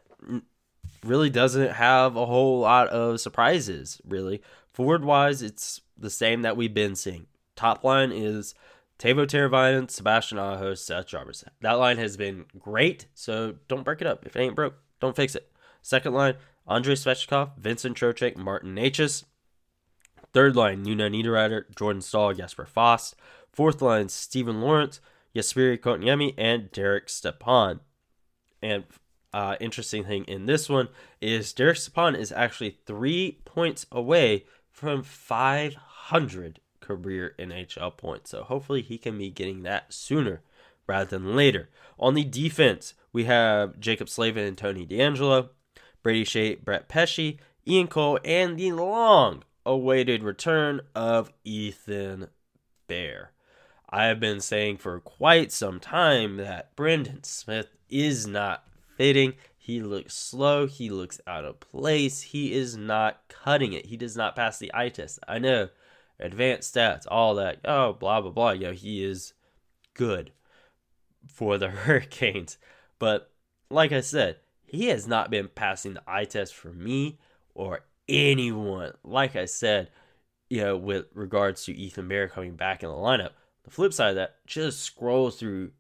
really 1.04 1.30
doesn't 1.30 1.72
have 1.74 2.16
a 2.16 2.26
whole 2.26 2.60
lot 2.60 2.88
of 2.90 3.20
surprises, 3.20 4.02
really. 4.06 4.42
Forward 4.74 5.04
wise, 5.04 5.42
it's 5.42 5.82
the 5.98 6.10
same 6.10 6.42
that 6.42 6.58
we've 6.58 6.74
been 6.74 6.96
seeing. 6.96 7.28
Top 7.56 7.84
line 7.84 8.12
is 8.12 8.54
Teuvo 8.98 9.26
Teravainen, 9.26 9.90
Sebastian 9.90 10.40
Aho, 10.40 10.76
Seth 10.76 11.08
Jarvis. 11.08 11.44
That 11.62 11.74
line 11.74 11.98
has 11.98 12.18
been 12.18 12.46
great, 12.58 13.08
so 13.14 13.56
don't 13.68 13.84
break 13.84 14.02
it 14.02 14.08
up. 14.08 14.26
If 14.26 14.36
it 14.36 14.40
ain't 14.42 14.56
broke, 14.56 14.76
don't 15.00 15.16
fix 15.16 15.36
it. 15.36 15.52
Second 15.82 16.14
line, 16.14 16.36
Andrei 16.68 16.96
Svechnikov, 16.96 17.58
Vincent 17.58 17.98
Trocheck, 17.98 18.36
Martin 18.36 18.76
Necas. 18.76 19.24
Third 20.34 20.56
line, 20.56 20.84
Nino 20.84 21.10
Niederreiter, 21.10 21.64
Jordan 21.76 22.02
Staal, 22.02 22.34
Jesper 22.34 22.66
Fast. 22.66 23.16
Fourth 23.52 23.82
line, 23.82 24.10
Steven 24.10 24.62
Lorentz, 24.62 25.02
Jesperi 25.36 25.80
Kotkaniemi, 25.80 26.34
and 26.38 26.72
Derek 26.72 27.10
Stepan. 27.10 27.80
And 28.62 28.84
uh, 29.34 29.56
interesting 29.60 30.06
thing 30.06 30.24
in 30.26 30.46
this 30.46 30.70
one 30.70 30.90
is 31.22 31.54
Derek 31.54 31.78
Stepan 31.78 32.16
is 32.16 32.32
actually 32.32 32.78
three 32.86 33.40
points 33.46 33.86
away 33.92 34.46
from 34.72 35.04
500 35.04 36.60
career 36.80 37.36
NHL 37.38 37.96
points. 37.96 38.32
So 38.32 38.44
hopefully 38.44 38.82
he 38.82 38.98
can 38.98 39.18
be 39.18 39.30
getting 39.30 39.64
that 39.64 39.94
sooner 39.94 40.42
rather 40.88 41.18
than 41.18 41.36
later. 41.36 41.70
On 42.00 42.16
the 42.16 42.24
defense, 42.24 42.96
we 43.14 43.26
have 43.26 43.80
Jaccob 43.80 44.10
Slavin 44.10 44.46
and 44.46 44.58
Tony 44.58 44.86
DeAngelo, 44.86 45.50
Brady 46.02 46.26
Skjei, 46.26 46.64
Brett 46.64 46.88
Pesce, 46.88 47.38
Ian 47.68 47.88
Cole, 47.88 48.20
and 48.26 48.58
the 48.58 48.72
long 48.72 49.44
awaited 49.66 50.24
return 50.24 50.82
of 50.96 51.32
Ethan 51.44 52.28
Bear. 52.88 53.32
I 53.90 54.06
have 54.06 54.20
been 54.20 54.40
saying 54.40 54.78
for 54.78 55.00
quite 55.00 55.52
some 55.52 55.80
time 55.80 56.38
that 56.38 56.76
Brendan 56.76 57.24
Smith 57.24 57.68
is 57.90 58.26
not 58.26 58.64
fitting. 59.00 59.34
He 59.58 59.82
looks 59.82 60.14
slow. 60.14 60.68
He 60.68 60.90
looks 60.90 61.22
out 61.26 61.46
of 61.46 61.62
place. 61.62 62.22
He 62.22 62.54
is 62.54 62.76
not 62.76 63.22
cutting 63.30 63.72
it. 63.72 63.86
He 63.86 63.96
does 63.96 64.18
not 64.18 64.36
pass 64.36 64.60
the 64.60 64.72
eye 64.74 64.90
test. 64.90 65.20
I 65.26 65.40
know 65.40 65.70
advanced 66.20 66.76
stats, 66.76 67.06
all 67.08 67.36
that. 67.36 67.60
Oh, 67.64 67.94
blah, 67.94 68.20
blah, 68.20 68.32
blah. 68.32 68.54
Know, 68.54 68.74
he 68.74 69.04
is 69.04 69.34
good 69.94 70.32
for 71.28 71.58
the 71.58 71.70
Hurricanes. 71.70 72.58
But 73.00 73.32
like 73.70 73.94
I 73.94 74.02
said, 74.02 74.38
he 74.66 74.88
has 74.88 75.08
not 75.08 75.32
been 75.32 75.48
passing 75.48 75.94
the 75.94 76.04
eye 76.06 76.26
test 76.26 76.54
for 76.54 76.74
me 76.74 77.20
or 77.56 77.86
anyone. 78.10 78.94
Like 79.04 79.38
I 79.38 79.46
said, 79.46 79.92
you 80.50 80.62
know, 80.62 80.76
with 80.76 81.06
regards 81.14 81.64
to 81.66 81.74
Ethan 81.74 82.10
Bear 82.10 82.28
coming 82.28 82.56
back 82.56 82.84
in 82.84 82.90
the 82.90 82.96
lineup, 82.96 83.32
the 83.64 83.72
flip 83.72 83.94
side 83.94 84.10
of 84.10 84.16
that, 84.16 84.46
just 84.46 84.82
scroll 84.82 85.30
through 85.30 85.72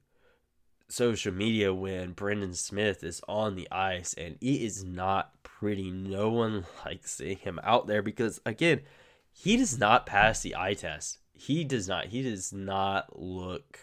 social 0.89 1.31
media 1.33 1.73
when 1.73 2.11
Brendan 2.11 2.53
Smith 2.53 3.03
is 3.03 3.21
on 3.27 3.55
the 3.55 3.67
ice 3.71 4.13
and 4.15 4.35
it 4.41 4.61
is 4.61 4.83
not 4.83 5.31
pretty. 5.43 5.91
No 5.91 6.29
one 6.29 6.65
likes 6.85 7.13
seeing 7.13 7.37
him 7.37 7.59
out 7.63 7.87
there 7.87 8.01
because 8.01 8.41
again, 8.45 8.81
he 9.31 9.55
does 9.55 9.77
not 9.77 10.05
pass 10.05 10.41
the 10.41 10.55
eye 10.55 10.73
test. 10.73 11.19
He 11.33 11.63
does 11.63 11.87
not. 11.87 12.07
He 12.07 12.21
does 12.21 12.51
not 12.51 13.17
look 13.17 13.79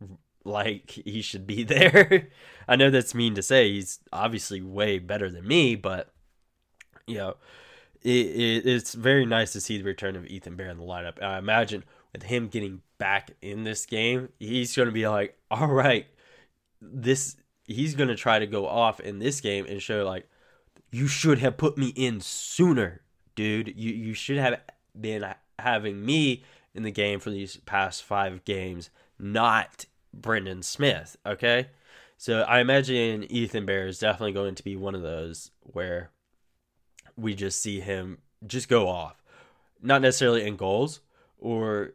like 0.44 0.90
he 0.90 1.22
should 1.22 1.46
be 1.46 1.62
there. 1.64 2.28
I 2.68 2.76
know 2.76 2.90
that's 2.90 3.14
mean 3.14 3.34
to 3.34 3.42
say. 3.42 3.72
He's 3.72 3.98
obviously 4.12 4.60
way 4.60 4.98
better 4.98 5.30
than 5.30 5.46
me, 5.46 5.74
but 5.74 6.12
you 7.06 7.16
know, 7.16 7.36
it, 8.02 8.26
it, 8.26 8.66
it's 8.66 8.94
very 8.94 9.24
nice 9.26 9.52
to 9.52 9.60
see 9.60 9.78
the 9.78 9.84
return 9.84 10.16
of 10.16 10.26
Ethan 10.26 10.56
Bear 10.56 10.70
in 10.70 10.78
the 10.78 10.84
lineup. 10.84 11.22
I 11.22 11.38
imagine 11.38 11.84
with 12.12 12.24
him 12.24 12.48
getting 12.48 12.82
back 12.98 13.30
in 13.42 13.64
this 13.64 13.86
game, 13.86 14.30
he's 14.38 14.74
going 14.74 14.86
to 14.86 14.92
be 14.92 15.08
like, 15.08 15.38
all 15.50 15.68
right, 15.68 16.06
this 16.80 17.36
he's 17.64 17.94
going 17.94 18.08
to 18.08 18.16
try 18.16 18.38
to 18.38 18.46
go 18.46 18.66
off 18.66 19.00
in 19.00 19.18
this 19.18 19.40
game 19.40 19.66
and 19.66 19.82
show 19.82 20.04
like 20.04 20.28
you 20.90 21.08
should 21.08 21.38
have 21.38 21.56
put 21.56 21.76
me 21.76 21.88
in 21.88 22.20
sooner, 22.20 23.02
dude. 23.34 23.72
You 23.76 23.92
you 23.92 24.14
should 24.14 24.38
have 24.38 24.60
been 24.98 25.24
having 25.58 26.04
me 26.04 26.44
in 26.74 26.82
the 26.82 26.90
game 26.90 27.20
for 27.20 27.30
these 27.30 27.56
past 27.58 28.02
5 28.02 28.44
games, 28.44 28.90
not 29.18 29.86
Brendan 30.12 30.62
Smith, 30.62 31.16
okay? 31.24 31.68
So 32.18 32.42
I 32.42 32.60
imagine 32.60 33.24
Ethan 33.30 33.66
Bear 33.66 33.86
is 33.86 33.98
definitely 33.98 34.32
going 34.32 34.54
to 34.54 34.64
be 34.64 34.76
one 34.76 34.94
of 34.94 35.02
those 35.02 35.50
where 35.60 36.10
we 37.16 37.34
just 37.34 37.62
see 37.62 37.80
him 37.80 38.18
just 38.46 38.68
go 38.68 38.88
off. 38.88 39.22
Not 39.82 40.02
necessarily 40.02 40.46
in 40.46 40.56
goals 40.56 41.00
or 41.38 41.92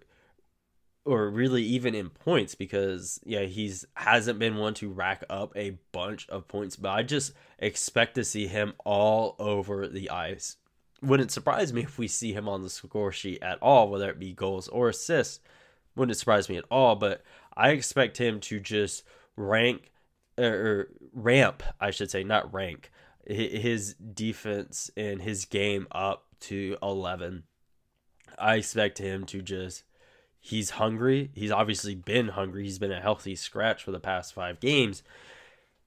or 1.05 1.29
really 1.29 1.63
even 1.63 1.95
in 1.95 2.09
points 2.09 2.55
because 2.55 3.19
yeah 3.23 3.43
he's 3.43 3.85
hasn't 3.95 4.37
been 4.37 4.57
one 4.57 4.73
to 4.73 4.89
rack 4.89 5.23
up 5.29 5.51
a 5.55 5.77
bunch 5.91 6.29
of 6.29 6.47
points 6.47 6.75
but 6.75 6.89
i 6.89 7.01
just 7.01 7.33
expect 7.59 8.15
to 8.15 8.23
see 8.23 8.47
him 8.47 8.73
all 8.85 9.35
over 9.39 9.87
the 9.87 10.09
ice. 10.09 10.57
Wouldn't 11.03 11.31
surprise 11.31 11.71
me 11.71 11.81
if 11.83 11.97
we 11.97 12.07
see 12.07 12.33
him 12.33 12.47
on 12.49 12.61
the 12.63 12.69
score 12.69 13.11
sheet 13.11 13.41
at 13.41 13.59
all 13.61 13.89
whether 13.89 14.09
it 14.09 14.19
be 14.19 14.33
goals 14.33 14.67
or 14.67 14.89
assists. 14.89 15.39
Wouldn't 15.95 16.17
surprise 16.17 16.49
me 16.49 16.57
at 16.57 16.65
all 16.69 16.95
but 16.95 17.23
i 17.55 17.69
expect 17.69 18.17
him 18.17 18.39
to 18.41 18.59
just 18.59 19.03
rank 19.35 19.91
or 20.37 20.89
ramp 21.13 21.63
i 21.79 21.91
should 21.91 22.09
say 22.09 22.23
not 22.23 22.53
rank 22.53 22.91
his 23.25 23.93
defense 23.93 24.89
and 24.97 25.21
his 25.21 25.45
game 25.45 25.87
up 25.91 26.25
to 26.39 26.75
11 26.81 27.43
i 28.39 28.55
expect 28.55 28.97
him 28.97 29.25
to 29.25 29.41
just 29.41 29.83
he's 30.41 30.71
hungry. 30.71 31.29
He's 31.33 31.51
obviously 31.51 31.95
been 31.95 32.29
hungry. 32.29 32.63
He's 32.63 32.79
been 32.79 32.91
a 32.91 32.99
healthy 32.99 33.35
scratch 33.35 33.83
for 33.83 33.91
the 33.91 33.99
past 33.99 34.33
five 34.33 34.59
games. 34.59 35.03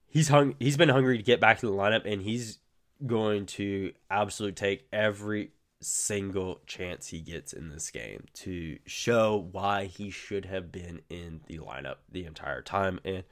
He's 0.06 0.28
hung. 0.28 0.54
He's 0.60 0.76
been 0.76 0.88
hungry 0.88 1.18
to 1.18 1.24
get 1.24 1.40
back 1.40 1.58
to 1.58 1.66
the 1.66 1.72
lineup, 1.72 2.10
and 2.10 2.22
he's 2.22 2.58
going 3.04 3.46
to 3.46 3.92
absolutely 4.10 4.54
take 4.54 4.86
every 4.92 5.50
single 5.80 6.60
chance 6.66 7.08
he 7.08 7.20
gets 7.20 7.52
in 7.52 7.68
this 7.68 7.90
game 7.90 8.24
to 8.32 8.78
show 8.86 9.48
why 9.52 9.84
he 9.86 10.08
should 10.08 10.46
have 10.46 10.72
been 10.72 11.02
in 11.10 11.40
the 11.48 11.58
lineup 11.58 11.96
the 12.10 12.24
entire 12.24 12.62
time. 12.62 13.00
And 13.04 13.24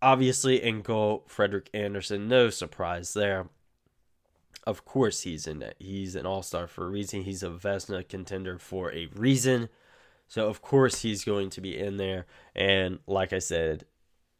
obviously, 0.00 0.62
in 0.62 0.80
goal, 0.80 1.24
Frederik 1.28 1.68
Andersen. 1.74 2.28
No 2.28 2.48
surprise 2.48 3.12
there. 3.12 3.48
Of 4.64 4.84
course, 4.84 5.22
he's 5.22 5.46
in 5.46 5.62
it. 5.62 5.76
He's 5.78 6.14
an 6.14 6.26
all 6.26 6.42
star 6.42 6.66
for 6.66 6.86
a 6.86 6.90
reason. 6.90 7.22
He's 7.22 7.42
a 7.42 7.50
Vezina 7.50 8.06
contender 8.06 8.58
for 8.58 8.92
a 8.92 9.06
reason. 9.14 9.68
So 10.28 10.48
of 10.48 10.62
course 10.62 11.02
he's 11.02 11.24
going 11.24 11.50
to 11.50 11.60
be 11.60 11.78
in 11.78 11.96
there. 11.96 12.26
And 12.54 13.00
like 13.06 13.32
I 13.32 13.38
said 13.38 13.84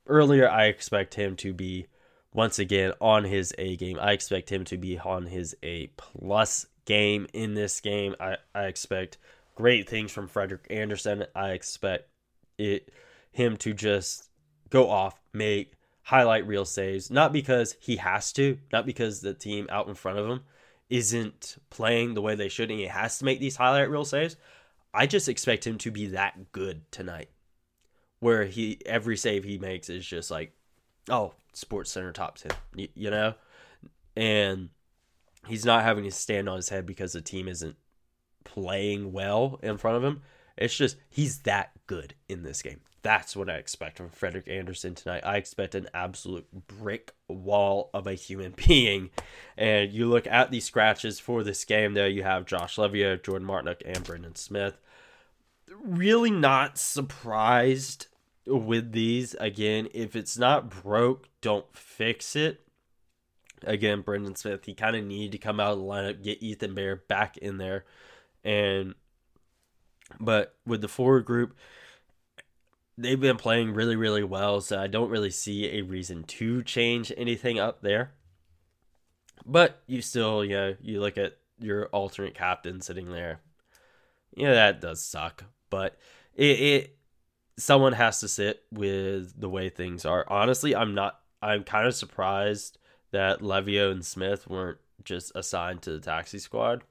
earlier, 0.06 0.48
I 0.48 0.66
expect 0.66 1.14
him 1.14 1.36
to 1.36 1.52
be 1.52 1.86
once 2.32 2.58
again 2.58 2.92
on 3.00 3.24
his 3.24 3.52
A 3.58 3.76
game. 3.76 3.98
I 4.00 4.12
expect 4.12 4.50
him 4.50 4.64
to 4.66 4.78
be 4.78 4.98
on 4.98 5.26
his 5.26 5.54
A 5.62 5.88
plus 5.96 6.66
game 6.84 7.26
in 7.32 7.54
this 7.54 7.80
game. 7.80 8.14
I, 8.18 8.36
I 8.54 8.64
expect 8.64 9.18
great 9.54 9.88
things 9.88 10.12
from 10.12 10.28
Frederik 10.28 10.66
Andersen. 10.70 11.26
I 11.34 11.50
expect 11.50 12.08
it 12.58 12.92
him 13.32 13.56
to 13.58 13.72
just 13.72 14.28
go 14.70 14.88
off, 14.88 15.20
make 15.32 15.72
highlight 16.02 16.46
reel 16.46 16.64
saves, 16.64 17.10
not 17.10 17.32
because 17.32 17.76
he 17.80 17.96
has 17.96 18.32
to, 18.32 18.58
not 18.72 18.86
because 18.86 19.20
the 19.20 19.34
team 19.34 19.66
out 19.70 19.88
in 19.88 19.94
front 19.94 20.18
of 20.18 20.28
him 20.28 20.40
isn't 20.90 21.56
playing 21.70 22.14
the 22.14 22.22
way 22.22 22.34
they 22.34 22.48
should 22.48 22.70
and 22.70 22.80
he 22.80 22.86
has 22.86 23.18
to 23.18 23.24
make 23.24 23.40
these 23.40 23.56
highlight 23.56 23.90
reel 23.90 24.04
saves. 24.04 24.36
I 24.92 25.06
just 25.06 25.28
expect 25.28 25.66
him 25.66 25.78
to 25.78 25.90
be 25.90 26.08
that 26.08 26.52
good 26.52 26.90
tonight. 26.90 27.30
Where 28.20 28.44
he 28.44 28.80
every 28.86 29.16
save 29.16 29.42
he 29.42 29.58
makes 29.58 29.88
is 29.88 30.06
just 30.06 30.30
like, 30.30 30.52
oh, 31.08 31.34
Sports 31.54 31.90
Center 31.90 32.12
top 32.12 32.36
10, 32.36 32.52
you, 32.76 32.88
you 32.94 33.10
know? 33.10 33.34
And 34.16 34.68
he's 35.46 35.64
not 35.64 35.82
having 35.82 36.04
to 36.04 36.10
stand 36.10 36.48
on 36.48 36.56
his 36.56 36.68
head 36.68 36.86
because 36.86 37.12
the 37.12 37.20
team 37.20 37.48
isn't 37.48 37.76
playing 38.44 39.12
well 39.12 39.58
in 39.62 39.78
front 39.78 39.96
of 39.96 40.04
him. 40.04 40.22
It's 40.56 40.76
just 40.76 40.96
he's 41.08 41.40
that 41.40 41.70
good 41.86 42.14
in 42.28 42.42
this 42.42 42.62
game. 42.62 42.80
That's 43.02 43.34
what 43.34 43.50
I 43.50 43.54
expect 43.54 43.96
from 43.96 44.10
Frederik 44.10 44.48
Andersen 44.48 44.94
tonight. 44.94 45.26
I 45.26 45.36
expect 45.36 45.74
an 45.74 45.88
absolute 45.92 46.46
brick 46.68 47.12
wall 47.28 47.90
of 47.92 48.06
a 48.06 48.14
human 48.14 48.54
being. 48.66 49.10
And 49.56 49.92
you 49.92 50.06
look 50.06 50.26
at 50.26 50.50
the 50.50 50.60
scratches 50.60 51.18
for 51.18 51.42
this 51.42 51.64
game, 51.64 51.94
there 51.94 52.08
you 52.08 52.22
have 52.22 52.46
Josh 52.46 52.76
Leivo, 52.76 53.22
Jordan 53.22 53.48
Martinook, 53.48 53.82
and 53.84 54.04
Brendan 54.04 54.36
Smith. 54.36 54.78
Really 55.82 56.30
not 56.30 56.78
surprised 56.78 58.06
with 58.46 58.92
these. 58.92 59.34
Again, 59.34 59.88
if 59.92 60.14
it's 60.14 60.38
not 60.38 60.70
broke, 60.70 61.28
don't 61.40 61.66
fix 61.74 62.36
it. 62.36 62.60
Again, 63.64 64.02
Brendan 64.02 64.36
Smith, 64.36 64.64
he 64.64 64.74
kind 64.74 64.96
of 64.96 65.04
needed 65.04 65.32
to 65.32 65.38
come 65.38 65.60
out 65.60 65.72
of 65.72 65.78
the 65.78 65.84
lineup, 65.84 66.22
get 66.22 66.42
Ethan 66.42 66.74
Bear 66.74 66.96
back 66.96 67.36
in 67.36 67.58
there. 67.58 67.84
And 68.44 68.94
but 70.20 70.56
with 70.66 70.80
the 70.80 70.88
forward 70.88 71.24
group, 71.24 71.56
they've 72.96 73.20
been 73.20 73.36
playing 73.36 73.74
really, 73.74 73.96
really 73.96 74.24
well, 74.24 74.60
so 74.60 74.78
I 74.78 74.86
don't 74.86 75.10
really 75.10 75.30
see 75.30 75.78
a 75.78 75.82
reason 75.82 76.24
to 76.24 76.62
change 76.62 77.12
anything 77.16 77.58
up 77.58 77.82
there. 77.82 78.12
But 79.44 79.82
you 79.86 80.02
still, 80.02 80.44
you 80.44 80.56
know, 80.56 80.76
you 80.80 81.00
look 81.00 81.18
at 81.18 81.38
your 81.58 81.86
alternate 81.86 82.34
captain 82.34 82.80
sitting 82.80 83.10
there. 83.10 83.40
Yeah, 84.36 84.52
that 84.52 84.80
does 84.80 85.04
suck, 85.04 85.44
but 85.68 85.96
it, 86.34 86.60
it 86.60 86.96
someone 87.58 87.92
has 87.92 88.20
to 88.20 88.28
sit 88.28 88.62
with 88.70 89.38
the 89.38 89.48
way 89.48 89.68
things 89.68 90.04
are. 90.04 90.24
Honestly, 90.28 90.74
I'm 90.74 90.94
not. 90.94 91.18
I'm 91.42 91.64
kind 91.64 91.86
of 91.86 91.94
surprised 91.94 92.78
that 93.10 93.40
Leivo 93.40 93.90
and 93.90 94.04
Smith 94.04 94.48
weren't 94.48 94.78
just 95.04 95.32
assigned 95.34 95.82
to 95.82 95.92
the 95.92 96.00
taxi 96.00 96.38
squad. 96.38 96.82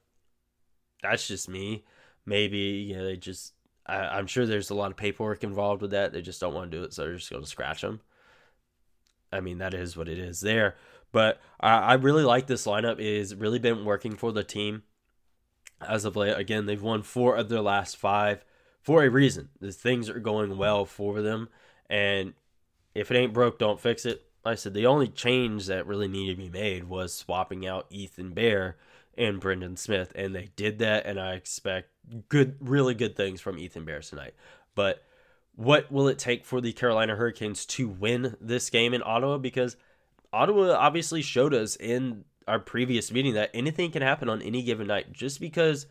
That's 1.02 1.28
just 1.28 1.50
me. 1.50 1.86
Maybe 2.26 2.58
you 2.58 2.96
know 2.96 3.06
they 3.06 3.18
just 3.18 3.54
I, 3.86 4.20
am 4.20 4.28
sure 4.28 4.46
there's 4.46 4.70
a 4.70 4.76
lot 4.76 4.92
of 4.92 4.98
paperwork 4.98 5.44
involved 5.44 5.82
with 5.82 5.92
that. 5.92 6.14
They 6.14 6.22
just 6.22 6.40
don't 6.40 6.54
want 6.54 6.72
to 6.72 6.78
do 6.78 6.84
it, 6.84 6.94
so 6.94 7.04
they're 7.04 7.16
just 7.16 7.30
going 7.30 7.44
to 7.44 7.50
scratch 7.50 7.82
them. 7.82 8.02
I 9.32 9.40
mean, 9.40 9.58
that 9.60 9.74
is 9.74 9.98
what 9.98 10.08
it 10.08 10.20
is 10.20 10.42
there. 10.42 10.76
But 11.12 11.42
I, 11.60 11.78
I 11.78 11.94
really 11.96 12.24
like 12.24 12.48
this 12.48 12.66
lineup. 12.66 13.00
It 13.00 13.18
has 13.18 13.36
really 13.36 13.60
been 13.60 13.86
working 13.86 14.16
for 14.16 14.32
the 14.32 14.44
team 14.44 14.84
as 15.86 16.06
of 16.06 16.16
late. 16.16 16.38
Again, 16.38 16.66
they've 16.66 16.82
won 16.82 17.04
four 17.04 17.36
of 17.36 17.50
their 17.50 17.62
last 17.62 17.98
five 17.98 18.46
for 18.82 19.04
a 19.04 19.10
reason. 19.10 19.50
The 19.60 19.72
things 19.72 20.10
are 20.10 20.20
going 20.20 20.58
well 20.58 20.86
for 20.86 21.22
them, 21.22 21.50
and 21.90 22.34
if 22.94 23.12
it 23.12 23.18
ain't 23.18 23.34
broke, 23.34 23.60
don't 23.60 23.80
fix 23.80 24.06
it. 24.06 24.26
Like 24.44 24.54
I 24.54 24.56
said 24.56 24.74
the 24.74 24.88
only 24.88 25.08
change 25.08 25.68
that 25.68 25.86
really 25.86 26.08
needed 26.08 26.38
to 26.38 26.44
be 26.44 26.50
made 26.50 26.86
was 26.86 27.14
swapping 27.14 27.68
out 27.68 27.86
Ethan 27.90 28.34
Bear 28.34 28.78
and 29.18 29.40
Brendan 29.40 29.78
Smith, 29.78 30.12
and 30.16 30.36
they 30.36 30.50
did 30.56 30.80
that, 30.80 31.06
and 31.06 31.20
I 31.20 31.34
expect 31.34 31.90
good, 32.30 32.56
really 32.60 32.94
good 32.94 33.16
things 33.16 33.42
from 33.42 33.58
Ethan 33.58 33.86
Bear 33.86 34.02
tonight. 34.02 34.34
But 34.76 35.04
what 35.56 35.92
will 35.92 36.08
it 36.08 36.18
take 36.18 36.46
for 36.46 36.62
the 36.62 36.74
Carolina 36.74 37.16
Hurricanes 37.16 37.66
to 37.68 37.88
win 37.88 38.36
this 38.40 38.70
game 38.70 38.94
in 38.94 39.04
Ottawa? 39.04 39.38
Because 39.38 39.76
Ottawa 40.34 40.74
obviously 40.74 41.22
showed 41.22 41.54
us 41.54 41.76
in 41.76 42.24
our 42.48 42.60
previous 42.60 43.12
meeting 43.12 43.34
that 43.34 43.52
anything 43.54 43.92
can 43.92 44.02
happen 44.02 44.30
on 44.30 44.42
any 44.42 44.64
given 44.64 44.88
night. 44.88 45.12
Just 45.12 45.40
because 45.40 45.88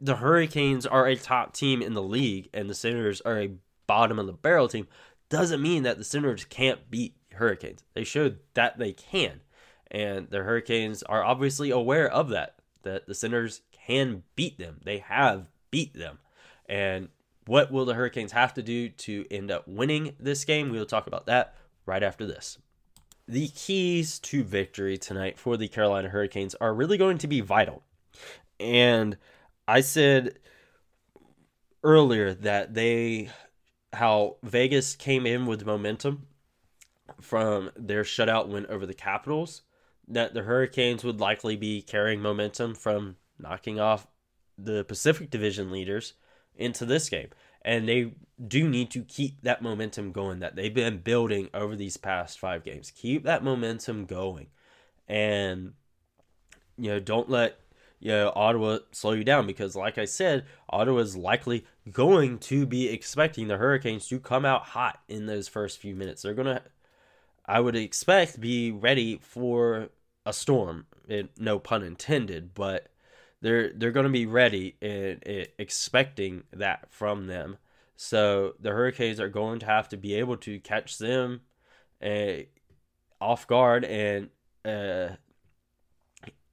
the 0.00 0.16
Hurricanes 0.16 0.86
are 0.86 1.06
a 1.06 1.16
top 1.16 1.54
team 1.54 1.82
in 1.82 1.94
the 1.94 2.02
league 2.02 2.48
and 2.54 2.70
the 2.70 2.74
Senators 2.74 3.20
are 3.22 3.40
a 3.40 3.54
bottom 3.86 4.18
of 4.18 4.26
the 4.26 4.32
barrel 4.32 4.68
team 4.68 4.86
doesn't 5.28 5.62
mean 5.62 5.82
that 5.82 5.98
the 5.98 6.04
Senators 6.04 6.44
can't 6.44 6.90
beat 6.90 7.16
Hurricanes. 7.32 7.84
They 7.94 8.04
showed 8.04 8.38
that 8.54 8.78
they 8.78 8.92
can. 8.92 9.40
And 9.90 10.28
the 10.30 10.42
Hurricanes 10.42 11.02
are 11.04 11.22
obviously 11.22 11.70
aware 11.70 12.10
of 12.10 12.30
that, 12.30 12.56
that 12.82 13.06
the 13.06 13.14
Senators 13.14 13.62
can 13.86 14.22
beat 14.34 14.58
them. 14.58 14.80
They 14.84 14.98
have 14.98 15.46
beat 15.70 15.94
them. 15.94 16.18
And 16.68 17.08
what 17.46 17.70
will 17.70 17.84
the 17.84 17.94
Hurricanes 17.94 18.32
have 18.32 18.54
to 18.54 18.62
do 18.62 18.88
to 18.88 19.24
end 19.30 19.50
up 19.50 19.68
winning 19.68 20.14
this 20.18 20.44
game? 20.44 20.70
We'll 20.70 20.86
talk 20.86 21.06
about 21.06 21.26
that 21.26 21.54
right 21.86 22.02
after 22.02 22.26
this. 22.26 22.58
The 23.26 23.48
keys 23.48 24.18
to 24.20 24.42
victory 24.42 24.98
tonight 24.98 25.38
for 25.38 25.56
the 25.56 25.68
Carolina 25.68 26.08
Hurricanes 26.08 26.54
are 26.56 26.74
really 26.74 26.98
going 26.98 27.18
to 27.18 27.26
be 27.26 27.40
vital. 27.40 27.82
And 28.60 29.16
I 29.66 29.80
said 29.80 30.38
earlier 31.82 32.34
that 32.34 32.74
they 32.74 33.30
how 33.92 34.36
Vegas 34.42 34.96
came 34.96 35.26
in 35.26 35.46
with 35.46 35.64
momentum 35.64 36.26
from 37.20 37.70
their 37.76 38.02
shutout 38.02 38.48
win 38.48 38.66
over 38.66 38.86
the 38.86 38.94
Capitals 38.94 39.62
that 40.08 40.34
the 40.34 40.42
Hurricanes 40.42 41.04
would 41.04 41.20
likely 41.20 41.56
be 41.56 41.82
carrying 41.82 42.20
momentum 42.20 42.74
from 42.74 43.16
knocking 43.38 43.80
off 43.80 44.06
the 44.58 44.84
Pacific 44.84 45.30
Division 45.30 45.70
leaders 45.70 46.14
into 46.56 46.84
this 46.84 47.08
game. 47.08 47.28
And 47.62 47.88
they 47.88 48.12
do 48.46 48.68
need 48.68 48.90
to 48.90 49.02
keep 49.02 49.40
that 49.42 49.62
momentum 49.62 50.12
going 50.12 50.40
that 50.40 50.54
they've 50.54 50.74
been 50.74 50.98
building 50.98 51.48
over 51.54 51.74
these 51.74 51.96
past 51.96 52.38
five 52.38 52.62
games. 52.62 52.90
Keep 52.90 53.24
that 53.24 53.42
momentum 53.42 54.04
going. 54.04 54.48
And, 55.08 55.72
you 56.76 56.90
know, 56.90 57.00
don't 57.00 57.30
let, 57.30 57.58
you 58.00 58.10
know, 58.10 58.32
Ottawa 58.34 58.78
slow 58.92 59.12
you 59.12 59.24
down 59.24 59.46
because, 59.46 59.74
like 59.74 59.96
I 59.96 60.04
said, 60.04 60.44
Ottawa 60.68 60.98
is 60.98 61.16
likely 61.16 61.64
going 61.90 62.38
to 62.40 62.66
be 62.66 62.88
expecting 62.88 63.48
the 63.48 63.56
Hurricanes 63.56 64.08
to 64.08 64.20
come 64.20 64.44
out 64.44 64.64
hot 64.64 65.00
in 65.08 65.24
those 65.26 65.48
first 65.48 65.78
few 65.78 65.94
minutes. 65.94 66.22
They're 66.22 66.34
going 66.34 66.56
to, 66.56 66.62
I 67.46 67.60
would 67.60 67.76
expect, 67.76 68.40
be 68.40 68.70
ready 68.70 69.18
for 69.18 69.90
a 70.24 70.32
storm. 70.32 70.86
It, 71.06 71.30
no 71.38 71.58
pun 71.58 71.82
intended, 71.82 72.54
but 72.54 72.88
they're 73.42 73.70
they're 73.74 73.92
going 73.92 74.06
to 74.06 74.10
be 74.10 74.26
ready 74.26 74.76
and, 74.80 75.22
expecting 75.58 76.44
that 76.52 76.90
from 76.90 77.26
them. 77.26 77.58
So 77.96 78.54
the 78.58 78.70
Hurricanes 78.70 79.20
are 79.20 79.28
going 79.28 79.60
to 79.60 79.66
have 79.66 79.88
to 79.90 79.96
be 79.96 80.14
able 80.14 80.38
to 80.38 80.58
catch 80.60 80.98
them 80.98 81.42
uh, 82.02 82.44
off 83.20 83.46
guard 83.46 83.84
and 83.84 84.30
uh, 84.64 85.10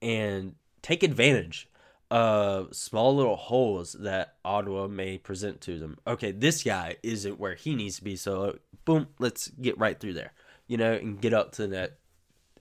and 0.02 0.56
take 0.82 1.04
advantage 1.04 1.70
of 2.10 2.76
small 2.76 3.16
little 3.16 3.38
holes 3.38 3.94
that 3.94 4.36
Ottawa 4.44 4.88
may 4.88 5.18
present 5.18 5.62
to 5.62 5.80
them. 5.80 5.98
Okay, 6.06 6.32
this 6.32 6.62
guy 6.62 6.98
isn't 7.04 7.40
where 7.40 7.56
he 7.56 7.74
needs 7.74 7.96
to 7.98 8.04
be, 8.04 8.18
so 8.18 8.58
boom, 8.84 9.08
let's 9.18 9.48
get 9.48 9.78
right 9.78 9.98
through 9.98 10.14
there, 10.14 10.34
you 10.72 10.78
know, 10.78 10.94
and 10.94 11.20
get 11.20 11.34
up 11.34 11.52
to 11.52 11.64
the 11.64 11.68
net 11.68 12.00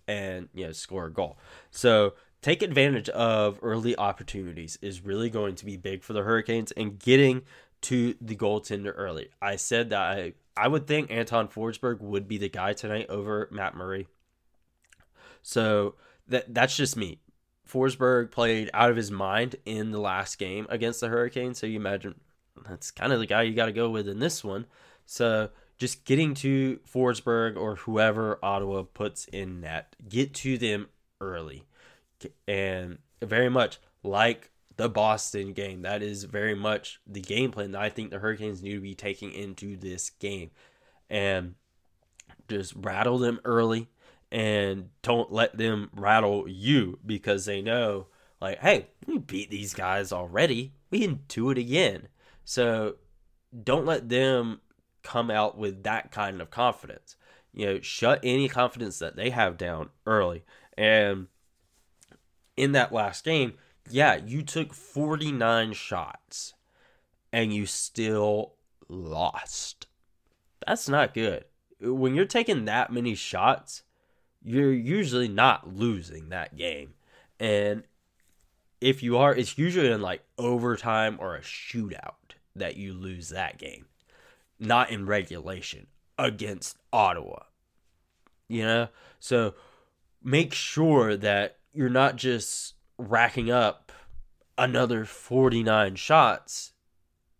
and 0.08 0.48
you 0.52 0.66
know 0.66 0.72
score 0.72 1.06
a 1.06 1.12
goal. 1.12 1.38
So 1.70 2.14
take 2.42 2.60
advantage 2.60 3.08
of 3.10 3.60
early 3.62 3.96
opportunities 3.96 4.76
is 4.82 5.04
really 5.04 5.30
going 5.30 5.54
to 5.54 5.64
be 5.64 5.76
big 5.76 6.02
for 6.02 6.12
the 6.12 6.24
Hurricanes 6.24 6.72
and 6.72 6.98
getting 6.98 7.42
to 7.82 8.16
the 8.20 8.34
goaltender 8.34 8.92
early. 8.96 9.28
I 9.40 9.54
said 9.54 9.90
that 9.90 10.00
I, 10.00 10.32
I 10.56 10.66
would 10.66 10.88
think 10.88 11.12
Anton 11.12 11.46
Forsberg 11.46 12.00
would 12.00 12.26
be 12.26 12.36
the 12.36 12.48
guy 12.48 12.72
tonight 12.72 13.06
over 13.08 13.48
Matt 13.52 13.76
Murray. 13.76 14.08
So 15.42 15.94
that 16.26 16.52
that's 16.52 16.76
just 16.76 16.96
me. 16.96 17.20
Forsberg 17.70 18.32
played 18.32 18.70
out 18.74 18.90
of 18.90 18.96
his 18.96 19.12
mind 19.12 19.54
in 19.64 19.92
the 19.92 20.00
last 20.00 20.36
game 20.36 20.66
against 20.68 21.00
the 21.00 21.08
Hurricanes, 21.08 21.60
so 21.60 21.68
you 21.68 21.76
imagine 21.76 22.16
that's 22.68 22.90
kind 22.90 23.12
of 23.12 23.20
the 23.20 23.26
guy 23.26 23.42
you 23.42 23.54
got 23.54 23.66
to 23.66 23.72
go 23.72 23.88
with 23.88 24.08
in 24.08 24.18
this 24.18 24.42
one. 24.42 24.66
So 25.06 25.50
just 25.80 26.04
getting 26.04 26.34
to 26.34 26.78
Forsberg 26.86 27.56
or 27.56 27.76
whoever 27.76 28.38
Ottawa 28.42 28.82
puts 28.82 29.24
in 29.24 29.62
net, 29.62 29.96
get 30.06 30.34
to 30.34 30.58
them 30.58 30.88
early 31.22 31.64
and 32.46 32.98
very 33.22 33.48
much 33.48 33.78
like 34.02 34.50
the 34.76 34.90
Boston 34.90 35.54
game. 35.54 35.80
That 35.80 36.02
is 36.02 36.24
very 36.24 36.54
much 36.54 37.00
the 37.06 37.22
game 37.22 37.50
plan 37.50 37.72
that 37.72 37.80
I 37.80 37.88
think 37.88 38.10
the 38.10 38.18
Hurricanes 38.18 38.62
need 38.62 38.74
to 38.74 38.80
be 38.80 38.94
taking 38.94 39.32
into 39.32 39.78
this 39.78 40.10
game. 40.10 40.50
And 41.08 41.54
just 42.46 42.74
rattle 42.76 43.18
them 43.18 43.40
early 43.44 43.88
and 44.30 44.90
don't 45.02 45.32
let 45.32 45.56
them 45.56 45.88
rattle 45.94 46.46
you 46.46 46.98
because 47.06 47.46
they 47.46 47.62
know, 47.62 48.08
like, 48.38 48.58
hey, 48.58 48.88
we 49.06 49.16
beat 49.16 49.50
these 49.50 49.72
guys 49.72 50.12
already. 50.12 50.74
We 50.90 51.00
can 51.00 51.20
do 51.26 51.50
it 51.50 51.56
again. 51.56 52.08
So 52.44 52.96
don't 53.64 53.86
let 53.86 54.10
them 54.10 54.60
come 55.02 55.30
out 55.30 55.56
with 55.56 55.82
that 55.84 56.10
kind 56.10 56.40
of 56.40 56.50
confidence. 56.50 57.16
You 57.52 57.66
know, 57.66 57.80
shut 57.80 58.20
any 58.22 58.48
confidence 58.48 58.98
that 58.98 59.16
they 59.16 59.30
have 59.30 59.56
down 59.56 59.90
early. 60.06 60.44
And 60.76 61.26
in 62.56 62.72
that 62.72 62.92
last 62.92 63.24
game, 63.24 63.54
yeah, 63.90 64.16
you 64.24 64.42
took 64.42 64.72
49 64.72 65.72
shots 65.72 66.54
and 67.32 67.52
you 67.52 67.66
still 67.66 68.54
lost. 68.88 69.86
That's 70.66 70.88
not 70.88 71.14
good. 71.14 71.44
When 71.80 72.14
you're 72.14 72.26
taking 72.26 72.66
that 72.66 72.92
many 72.92 73.14
shots, 73.14 73.82
you're 74.42 74.72
usually 74.72 75.28
not 75.28 75.74
losing 75.74 76.28
that 76.28 76.56
game. 76.56 76.94
And 77.38 77.84
if 78.80 79.02
you 79.02 79.16
are, 79.18 79.34
it's 79.34 79.58
usually 79.58 79.90
in 79.90 80.00
like 80.00 80.22
overtime 80.38 81.16
or 81.18 81.34
a 81.34 81.40
shootout 81.40 82.34
that 82.56 82.76
you 82.76 82.92
lose 82.92 83.30
that 83.30 83.58
game, 83.58 83.86
not 84.60 84.90
in 84.90 85.06
regulation 85.06 85.86
against 86.18 86.76
Ottawa. 86.92 87.40
You 88.48 88.64
know? 88.64 88.88
So 89.18 89.54
make 90.22 90.52
sure 90.54 91.16
that 91.16 91.58
you're 91.72 91.88
not 91.88 92.16
just 92.16 92.74
racking 92.98 93.50
up 93.50 93.90
another 94.58 95.04
49 95.04 95.96
shots 95.96 96.72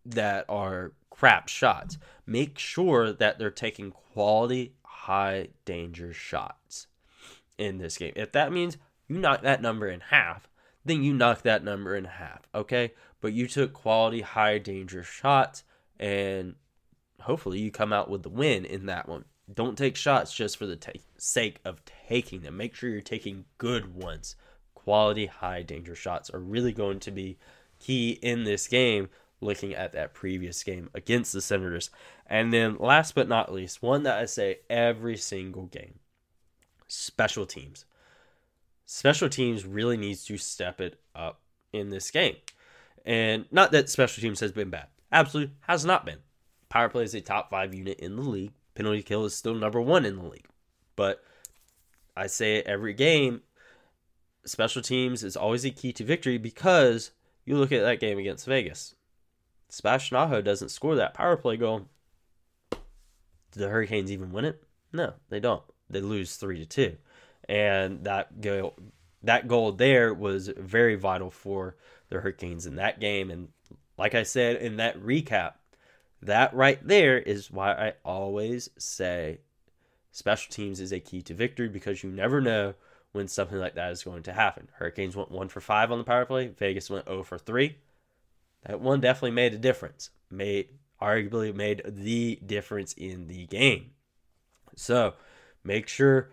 that 0.07 0.47
are 0.49 0.93
crap 1.11 1.49
shots. 1.49 1.99
Make 2.27 2.59
sure 2.59 3.13
that 3.13 3.39
they're 3.39 3.51
taking 3.51 3.91
quality, 3.91 4.75
high 4.83 5.49
danger 5.65 6.13
shots 6.15 6.87
in 7.59 7.79
this 7.79 7.99
game. 7.99 8.13
If 8.17 8.33
that 8.33 8.53
means 8.53 8.79
you 9.07 9.19
knock 9.19 9.43
that 9.43 9.61
number 9.61 9.89
in 9.89 10.01
half, 10.01 10.49
then 10.85 11.03
you 11.03 11.13
knock 11.13 11.43
that 11.43 11.63
number 11.63 11.95
in 11.95 12.05
half, 12.05 12.49
okay? 12.55 12.93
But 13.21 13.35
you 13.35 13.47
took 13.47 13.75
quality, 13.75 14.23
high 14.23 14.59
danger 14.59 15.03
shots, 15.03 15.65
and 15.99 16.55
hopefully 17.21 17.59
you 17.59 17.71
come 17.71 17.93
out 17.93 18.11
with 18.11 18.23
the 18.23 18.29
win 18.29 18.65
in 18.65 18.87
that 18.87 19.09
one. 19.09 19.25
Don't 19.53 19.77
take 19.77 19.97
shots 19.97 20.33
just 20.33 20.57
for 20.57 20.67
the 20.67 20.77
t- 20.77 21.01
sake 21.17 21.61
of 21.65 21.83
taking 22.09 22.43
them. 22.43 22.57
Make 22.57 22.75
sure 22.75 22.89
you're 22.91 23.01
taking 23.01 23.45
good 23.59 23.95
ones. 23.95 24.37
Quality, 24.75 25.27
high 25.27 25.63
danger 25.63 25.95
shots 25.95 26.31
are 26.31 26.41
really 26.41 26.73
going 26.73 27.01
to 27.01 27.11
be 27.11 27.39
key 27.79 28.19
in 28.23 28.45
this 28.45 28.69
game, 28.69 29.09
looking 29.41 29.75
at 29.75 29.93
that 29.93 30.15
previous 30.15 30.63
game 30.63 30.89
against 30.95 31.33
the 31.33 31.41
Senators. 31.41 31.91
And 32.27 32.53
then, 32.53 32.77
last 32.79 33.15
but 33.15 33.29
not 33.29 33.53
least, 33.53 33.83
one 33.83 34.05
that 34.05 34.19
I 34.19 34.27
say 34.27 34.61
every 34.69 35.17
single 35.17 35.67
game 35.67 35.99
special 36.87 37.47
teams. 37.47 37.85
Special 38.85 39.29
teams 39.29 39.65
really 39.65 39.97
needs 39.97 40.25
to 40.25 40.37
step 40.37 40.81
it 40.81 41.01
up 41.15 41.41
in 41.73 41.91
this 41.91 42.11
game. 42.11 42.37
And 43.05 43.47
not 43.51 43.73
that 43.73 43.89
special 43.89 44.21
teams 44.21 44.41
has 44.41 44.53
been 44.53 44.71
bad. 44.71 44.89
Absolutely 45.13 45.55
has 45.63 45.85
not 45.85 46.05
been. 46.05 46.19
Power 46.71 46.89
play 46.89 47.05
is 47.05 47.15
a 47.15 47.21
top 47.21 47.51
five 47.51 47.75
unit 47.75 48.01
in 48.01 48.17
the 48.17 48.23
league. 48.23 48.53
Penalty 48.75 49.03
kill 49.03 49.27
is 49.27 49.35
still 49.35 49.55
number 49.55 49.81
one 49.81 50.07
in 50.07 50.17
the 50.17 50.25
league. 50.25 50.47
But 50.97 51.23
I 52.17 52.29
say 52.29 52.57
it 52.57 52.67
every 52.67 52.95
game, 52.95 53.43
special 54.45 54.81
teams 54.81 55.23
is 55.23 55.37
always 55.37 55.65
a 55.65 55.71
key 55.71 55.93
to 55.95 56.05
victory 56.05 56.39
because 56.39 57.11
you 57.45 57.57
look 57.57 57.73
at 57.73 57.83
that 57.83 58.01
game 58.01 58.19
against 58.19 58.47
Vegas. 58.47 58.95
Sebastian 59.69 60.17
Aho 60.17 60.41
doesn't 60.41 60.71
score 60.71 60.97
that 60.97 61.15
power 61.15 61.37
play 61.37 61.57
goal. 61.57 61.87
Do 62.71 62.79
the 63.61 63.69
Hurricanes 63.69 64.13
even 64.13 64.33
win 64.33 64.45
it? 64.45 64.63
No, 64.93 65.15
they 65.29 65.41
don't. 65.41 65.63
They 65.89 66.01
lose 66.01 66.37
three 66.37 66.59
to 66.59 66.67
two, 66.67 66.97
and 67.49 68.05
that 68.05 68.41
goal, 68.41 68.77
that 69.25 69.49
goal 69.49 69.73
there 69.73 70.15
was 70.15 70.49
very 70.57 70.95
vital 70.95 71.31
for 71.31 71.77
the 72.09 72.21
Hurricanes 72.21 72.67
in 72.67 72.77
that 72.77 73.01
game. 73.01 73.31
And 73.31 73.49
like 73.99 74.15
I 74.15 74.23
said 74.23 74.57
in 74.57 74.77
that 74.77 75.01
recap, 75.01 75.55
that 76.23 76.55
right 76.55 76.79
there 76.87 77.19
is 77.19 77.51
why 77.51 77.73
I 77.73 77.93
always 78.05 78.71
say 78.79 79.39
special 80.11 80.53
teams 80.53 80.81
is 80.81 80.93
a 80.93 81.01
key 81.01 81.23
to 81.23 81.35
victory 81.35 81.69
because 81.69 82.03
you 82.03 82.11
never 82.11 82.41
know 82.41 82.75
when 83.13 83.29
something 83.29 83.59
like 83.59 83.75
that 83.75 83.93
is 83.93 84.05
going 84.05 84.23
to 84.25 84.33
happen. 84.33 84.69
Hurricanes 84.75 85.17
went 85.17 85.31
one 85.31 85.49
for 85.49 85.61
five 85.61 85.91
on 85.91 85.99
the 85.99 86.05
power 86.05 86.25
play. 86.25 86.49
Vegas 86.49 86.91
went 86.91 87.07
0 87.07 87.23
for 87.25 87.39
three. 87.39 87.79
That 88.67 88.81
one 88.81 89.01
definitely 89.01 89.33
made 89.33 89.55
a 89.55 89.59
difference. 89.59 90.11
Made 90.31 90.69
arguably 91.01 91.55
made 91.55 91.83
the 91.87 92.39
difference 92.45 92.93
in 92.93 93.27
the 93.27 93.47
game. 93.47 93.93
So 94.77 95.15
make 95.65 95.89
sure 95.89 96.31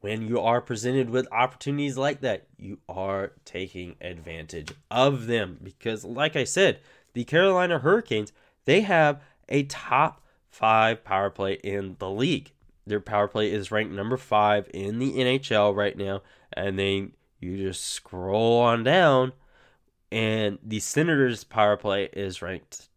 when 0.00 0.22
you 0.22 0.38
are 0.40 0.60
presented 0.60 1.10
with 1.10 1.26
opportunities 1.32 1.96
like 1.96 2.20
that, 2.20 2.46
you 2.56 2.78
are 2.88 3.32
taking 3.44 3.96
advantage 4.00 4.70
of 4.90 5.26
them. 5.26 5.58
Because, 5.62 6.04
like 6.04 6.36
I 6.36 6.44
said, 6.44 6.80
the 7.14 7.24
Carolina 7.24 7.78
Hurricanes, 7.78 8.32
they 8.64 8.82
have 8.82 9.22
a 9.48 9.64
top 9.64 10.22
five 10.50 11.04
power 11.04 11.30
play 11.30 11.54
in 11.54 11.96
the 11.98 12.10
league. 12.10 12.52
Their 12.86 13.00
power 13.00 13.28
play 13.28 13.50
is 13.50 13.70
ranked 13.70 13.92
number 13.92 14.16
five 14.16 14.68
in 14.74 14.98
the 14.98 15.12
NHL 15.12 15.74
right 15.74 15.96
now. 15.96 16.22
And 16.52 16.78
then 16.78 17.12
you 17.40 17.56
just 17.56 17.84
scroll 17.84 18.60
on 18.60 18.84
down, 18.84 19.32
and 20.10 20.58
the 20.62 20.80
Senators' 20.80 21.44
power 21.44 21.76
play 21.76 22.08
is 22.12 22.40
ranked 22.40 22.88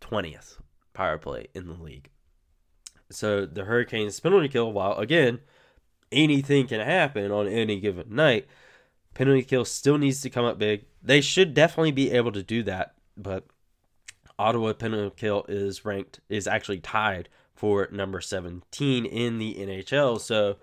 20th 0.00 0.58
power 0.92 1.18
play 1.18 1.46
in 1.54 1.66
the 1.66 1.74
league. 1.74 2.10
So 3.10 3.46
the 3.46 3.64
Hurricanes 3.64 4.20
penalty 4.20 4.48
kill, 4.48 4.72
while 4.72 4.98
again, 4.98 5.40
anything 6.10 6.66
can 6.66 6.80
happen 6.80 7.30
on 7.30 7.46
any 7.46 7.80
given 7.80 8.14
night, 8.14 8.46
penalty 9.14 9.42
kill 9.42 9.64
still 9.64 9.98
needs 9.98 10.20
to 10.22 10.30
come 10.30 10.44
up 10.44 10.58
big. 10.58 10.84
They 11.02 11.20
should 11.20 11.54
definitely 11.54 11.92
be 11.92 12.10
able 12.10 12.32
to 12.32 12.42
do 12.42 12.62
that, 12.64 12.94
but 13.16 13.44
Ottawa 14.38 14.72
penalty 14.72 15.14
kill 15.16 15.44
is 15.48 15.84
ranked 15.84 16.20
is 16.28 16.46
actually 16.46 16.80
tied 16.80 17.28
for 17.54 17.88
number 17.92 18.20
17 18.20 19.06
in 19.06 19.38
the 19.38 19.54
NHL. 19.54 20.20
So, 20.20 20.56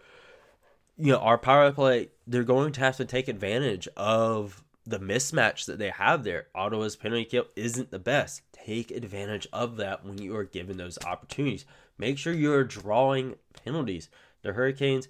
you 0.98 1.14
know, 1.14 1.20
our 1.20 1.38
power 1.38 1.72
play, 1.72 2.10
they're 2.28 2.44
going 2.44 2.74
to 2.74 2.82
have 2.82 2.98
to 2.98 3.06
take 3.06 3.28
advantage 3.28 3.88
of 3.96 4.64
the 4.86 5.00
mismatch 5.00 5.66
that 5.66 5.80
they 5.80 5.90
have 5.90 6.24
there. 6.24 6.48
Ottawa's 6.54 6.96
penalty 6.96 7.26
kill 7.26 7.46
isn't 7.56 7.92
the 7.92 8.00
best. 8.00 8.42
Take 8.52 8.92
advantage 8.92 9.48
of 9.54 9.78
that 9.78 10.06
when 10.06 10.18
you 10.22 10.36
are 10.36 10.44
given 10.44 10.78
those 10.78 10.98
opportunities. 11.06 11.66
Make 11.98 12.18
sure 12.18 12.34
you're 12.34 12.64
drawing 12.64 13.36
penalties. 13.64 14.10
The 14.42 14.54
Hurricanes, 14.54 15.08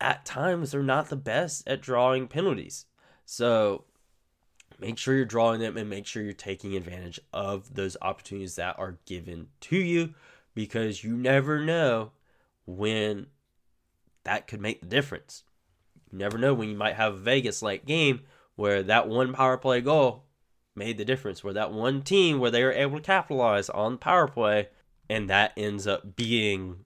at 0.00 0.24
times, 0.24 0.72
they're 0.72 0.82
not 0.82 1.08
the 1.08 1.16
best 1.16 1.66
at 1.66 1.80
drawing 1.80 2.26
penalties. 2.26 2.86
So 3.24 3.84
make 4.78 4.98
sure 4.98 5.14
you're 5.14 5.24
drawing 5.24 5.60
them 5.60 5.76
and 5.76 5.88
make 5.88 6.06
sure 6.06 6.22
you're 6.22 6.32
taking 6.32 6.76
advantage 6.76 7.20
of 7.32 7.74
those 7.74 7.96
opportunities 8.02 8.56
that 8.56 8.78
are 8.78 8.98
given 9.06 9.48
to 9.60 9.76
you 9.76 10.14
because 10.54 11.04
you 11.04 11.16
never 11.16 11.60
know 11.60 12.12
when 12.66 13.26
that 14.24 14.46
could 14.46 14.60
make 14.60 14.80
the 14.80 14.86
difference. 14.86 15.44
You 16.10 16.18
never 16.18 16.38
know 16.38 16.54
when 16.54 16.68
you 16.68 16.76
might 16.76 16.96
have 16.96 17.14
a 17.14 17.18
Vegas 17.18 17.62
like 17.62 17.86
game 17.86 18.22
where 18.56 18.82
that 18.82 19.08
one 19.08 19.32
power 19.32 19.56
play 19.56 19.80
goal 19.80 20.24
made 20.74 20.98
the 20.98 21.04
difference, 21.04 21.42
where 21.42 21.54
that 21.54 21.72
one 21.72 22.02
team 22.02 22.38
where 22.38 22.50
they 22.50 22.62
were 22.62 22.72
able 22.72 22.96
to 22.96 23.02
capitalize 23.02 23.70
on 23.70 23.98
power 23.98 24.28
play, 24.28 24.68
and 25.08 25.30
that 25.30 25.52
ends 25.56 25.86
up 25.86 26.16
being 26.16 26.84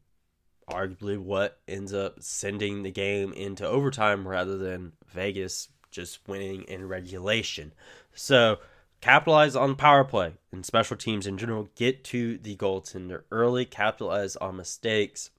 arguably 0.68 1.18
what 1.18 1.61
ends 1.66 1.92
up 1.92 2.22
sending 2.22 2.83
the 2.83 2.90
game 2.90 3.33
into 3.33 3.66
overtime 3.66 4.26
rather 4.26 4.57
than 4.57 4.92
Vegas 5.09 5.68
just 5.90 6.26
winning 6.29 6.62
in 6.62 6.88
regulation. 6.88 7.72
So 8.14 8.59
capitalize 9.00 9.57
on 9.57 9.76
power 9.76 10.05
play 10.05 10.35
and 10.53 10.64
special 10.64 10.96
teams 10.96 11.26
in 11.26 11.38
general. 11.38 11.68
Get 11.74 12.05
to 12.05 12.38
the 12.38 12.57
goaltender 12.57 13.22
early, 13.31 13.64
capitalize 13.64 14.37
on 14.37 14.57
mistakes, 14.57 15.31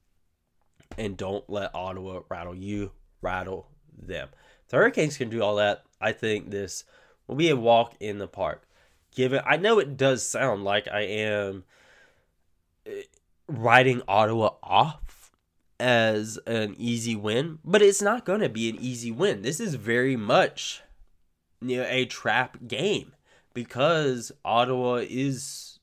and 0.97 1.17
don't 1.17 1.49
let 1.49 1.73
Ottawa 1.75 2.21
rattle 2.29 2.55
you, 2.55 2.91
rattle 3.21 3.67
them. 3.97 4.29
the 4.69 4.77
Hurricanes 4.77 5.17
can 5.17 5.29
do 5.29 5.41
all 5.41 5.55
that, 5.55 5.83
I 5.99 6.11
think 6.11 6.49
this 6.49 6.83
will 7.27 7.35
be 7.35 7.49
a 7.49 7.55
walk 7.55 7.95
in 7.99 8.17
the 8.17 8.27
park. 8.27 8.67
Given 9.13 9.41
I 9.45 9.57
know 9.57 9.79
it 9.79 9.97
does 9.97 10.25
sound 10.25 10.63
like 10.63 10.87
I 10.87 11.01
am 11.01 11.65
eh, 12.85 13.03
writing 13.47 14.01
Ottawa 14.07 14.51
off 14.63 15.10
as 15.81 16.37
an 16.45 16.75
easy 16.77 17.15
win, 17.15 17.59
but 17.65 17.81
it's 17.81 18.01
not 18.01 18.23
going 18.23 18.41
to 18.41 18.49
be 18.49 18.69
an 18.69 18.77
easy 18.79 19.11
win. 19.11 19.41
This 19.41 19.59
is 19.59 19.75
very 19.75 20.15
much 20.15 20.81
you 21.59 21.77
know, 21.77 21.85
a 21.89 22.05
trap 22.05 22.57
game 22.67 23.13
because 23.53 24.31
Ottawa 24.45 25.01
is 25.07 25.79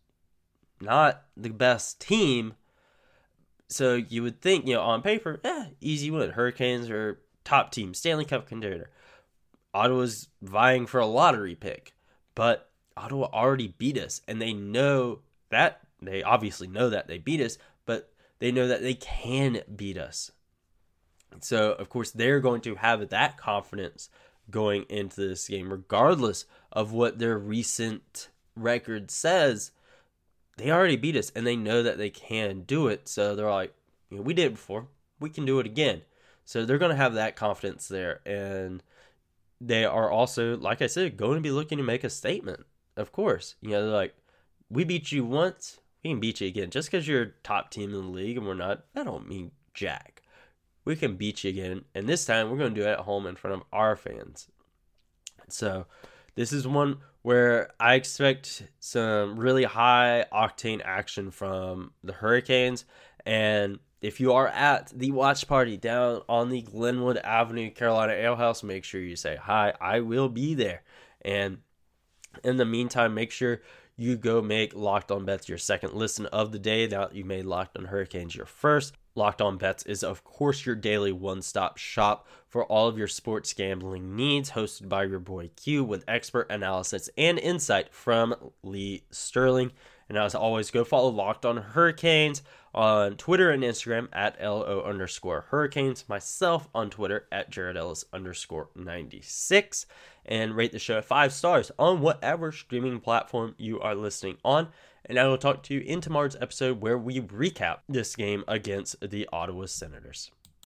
not 0.81 1.23
the 1.37 1.51
best 1.51 2.01
team. 2.01 2.55
So 3.69 3.97
you 3.97 4.23
would 4.23 4.41
think, 4.41 4.67
you 4.67 4.75
know, 4.75 4.83
on 4.83 5.03
paper, 5.03 5.41
eh, 5.45 5.67
easy 5.81 6.11
win. 6.11 6.31
Hurricanes 6.31 6.89
are 6.89 7.21
top 7.45 7.73
team, 7.73 7.93
Stanley 7.93 8.25
Cup 8.25 8.47
contender. 8.47 8.91
Ottawa's 9.75 10.29
vying 10.41 10.87
for 10.87 10.99
a 11.01 11.07
lottery 11.07 11.55
pick, 11.55 11.95
but 12.35 12.71
Ottawa 12.97 13.29
already 13.33 13.75
beat 13.79 13.99
us, 13.99 14.23
and 14.27 14.41
they 14.41 14.53
know 14.53 15.21
that. 15.51 15.81
They 16.01 16.23
obviously 16.23 16.69
know 16.69 16.89
that 16.91 17.09
they 17.09 17.19
beat 17.19 17.41
us, 17.41 17.59
they 18.39 18.53
know 18.53 18.69
that 18.69 18.83
they 18.83 18.95
can 18.95 19.63
beat 19.75 19.99
us. 19.99 20.33
So, 21.41 21.73
of 21.73 21.89
course, 21.89 22.11
they're 22.11 22.41
going 22.41 22.61
to 22.63 22.77
have 22.77 23.09
that 23.09 23.37
confidence 23.37 24.09
going 24.51 24.85
into 24.89 25.21
this 25.29 25.47
game, 25.49 25.71
regardless 25.71 26.47
of 26.73 26.93
what 26.93 27.19
their 27.19 27.39
recent 27.39 28.29
record 28.57 29.11
says. 29.11 29.73
They 30.57 30.71
already 30.71 30.97
beat 30.97 31.17
us, 31.17 31.31
and 31.35 31.47
they 31.47 31.57
know 31.57 31.83
that 31.83 31.99
they 31.99 32.11
can 32.11 32.63
do 32.63 32.89
it. 32.89 33.09
So 33.09 33.37
they're 33.37 33.51
like, 33.51 33.75
you 34.11 34.17
know, 34.17 34.23
we 34.23 34.35
did 34.35 34.47
it 34.47 34.55
before, 34.55 34.89
we 35.21 35.31
can 35.31 35.45
do 35.45 35.61
it 35.61 35.67
again. 35.67 36.03
So 36.45 36.65
they're 36.65 36.79
going 36.79 36.91
to 36.91 36.97
have 36.97 37.15
that 37.15 37.37
confidence 37.37 37.89
there, 37.89 38.21
and 38.25 38.83
they 39.61 39.85
are 39.85 40.11
also, 40.11 40.57
like 40.57 40.81
I 40.81 40.87
said, 40.87 41.17
going 41.17 41.35
to 41.35 41.43
be 41.43 41.51
looking 41.51 41.79
to 41.79 41.85
make 41.85 42.05
a 42.05 42.11
statement. 42.11 42.65
Of 42.97 43.13
course, 43.13 43.55
you 43.61 43.71
know, 43.71 43.83
they're 43.83 43.95
like, 43.95 44.15
we 44.71 44.85
beat 44.85 45.13
you 45.13 45.25
once, 45.25 45.79
we 46.03 46.11
can 46.11 46.21
beat 46.21 46.41
you 46.41 46.49
again. 46.49 46.71
Just 46.71 46.91
because 46.91 47.07
you're 47.09 47.35
top 47.43 47.71
team 47.71 47.95
in 47.95 48.03
the 48.03 48.09
league 48.09 48.37
and 48.37 48.47
we're 48.47 48.55
not, 48.55 48.85
I 48.95 49.05
don't 49.05 49.29
mean 49.29 49.51
jack. 49.75 50.23
We 50.85 50.97
can 50.97 51.17
beat 51.17 51.45
you 51.45 51.51
again, 51.51 51.85
and 51.95 52.09
this 52.09 52.25
time 52.25 52.51
we're 52.51 52.57
going 52.57 52.75
to 52.75 52.81
do 52.81 52.87
it 52.87 52.93
at 52.93 53.01
home 53.01 53.27
in 53.27 53.37
front 53.37 53.57
of 53.57 53.63
our 53.73 53.95
fans. 53.95 54.49
So, 55.49 55.87
this 56.35 56.53
is 56.53 56.67
one 56.67 56.99
where 57.23 57.71
I 57.79 57.95
expect 57.95 58.63
some 58.81 59.39
really 59.39 59.65
high 59.65 60.25
octane 60.33 60.81
action 60.83 61.31
from 61.31 61.93
the 62.03 62.13
Hurricanes. 62.13 62.85
And 63.27 63.81
if 64.01 64.21
you 64.21 64.33
are 64.33 64.49
at 64.49 64.93
the 64.97 65.11
watch 65.11 65.47
party 65.47 65.77
down 65.77 66.23
on 66.29 66.49
the 66.49 66.63
Glenwood 66.63 67.19
Avenue 67.19 67.71
Carolina 67.71 68.13
Ale 68.13 68.37
House, 68.37 68.63
make 68.63 68.85
sure 68.85 69.01
you 69.01 69.17
say 69.17 69.37
hi. 69.37 69.75
I 69.81 70.01
will 70.01 70.29
be 70.29 70.55
there. 70.55 70.83
And 71.23 71.59
in 72.45 72.57
the 72.57 72.65
meantime, 72.65 73.15
make 73.15 73.33
sure 73.33 73.61
you 73.99 74.17
go 74.17 74.41
make 74.41 74.75
Locked 74.75 75.11
On 75.11 75.25
Bets 75.25 75.49
your 75.49 75.59
second 75.59 75.93
listen 75.93 76.27
of 76.27 76.53
the 76.53 76.59
day. 76.59 76.87
Now 76.87 77.09
you 77.13 77.25
made 77.25 77.45
Locked 77.45 77.77
On 77.77 77.85
Hurricanes 77.85 78.35
your 78.35 78.47
first. 78.47 78.95
Locked 79.17 79.43
On 79.43 79.59
Bets 79.59 79.83
is, 79.83 80.05
of 80.05 80.23
course, 80.23 80.65
your 80.65 80.77
daily 80.77 81.11
one 81.11 81.43
stop 81.43 81.77
shop 81.77 82.29
for 82.47 82.65
all 82.67 82.87
of 82.87 82.97
your 82.97 83.09
sports 83.09 83.53
gambling 83.53 84.15
needs, 84.15 84.53
hosted 84.53 84.89
by 84.89 85.03
your 85.05 85.19
boy 85.19 85.51
Q 85.57 85.83
with 85.83 86.05
expert 86.07 86.47
analysis 86.49 87.11
and 87.19 87.41
insight 87.41 87.93
from 87.93 88.37
Lee 88.63 89.03
Sterling. 89.11 89.73
And 90.09 90.17
as 90.17 90.35
always, 90.35 90.71
go 90.71 90.85
follow 90.85 91.11
Locked 91.11 91.45
On 91.45 91.59
Hurricanes 91.59 92.43
on 92.75 93.17
Twitter 93.17 93.51
and 93.51 93.63
Instagram 93.63 94.09
at 94.13 94.41
LO 94.41 94.83
underscore 94.83 95.47
Hurricanes. 95.51 96.09
Myself 96.09 96.69
on 96.75 96.91
Twitter 96.91 97.27
at 97.31 97.51
Jared 97.51 97.77
Ellis 97.77 98.05
underscore 98.13 98.69
96. 98.75 99.87
And 100.25 100.55
rate 100.55 100.73
the 100.73 100.79
show 100.79 101.01
five 101.01 101.33
stars 101.33 101.71
on 101.79 102.01
whatever 102.01 102.53
streaming 102.53 103.01
platform 103.01 103.55
you 103.59 103.81
are 103.81 103.95
listening 103.95 104.37
on. 104.45 104.69
And 105.05 105.19
I 105.19 105.27
will 105.27 105.39
talk 105.39 105.63
to 105.65 105.75
you 105.75 105.81
in 105.81 106.01
tomorrow's 106.01 106.37
episode 106.41 106.81
where 106.81 106.99
we 106.99 107.21
recap 107.21 107.79
this 107.89 108.15
game 108.15 108.45
against 108.47 108.97
the 109.01 109.29
Ottawa 109.33 109.67
Senators. 109.67 110.31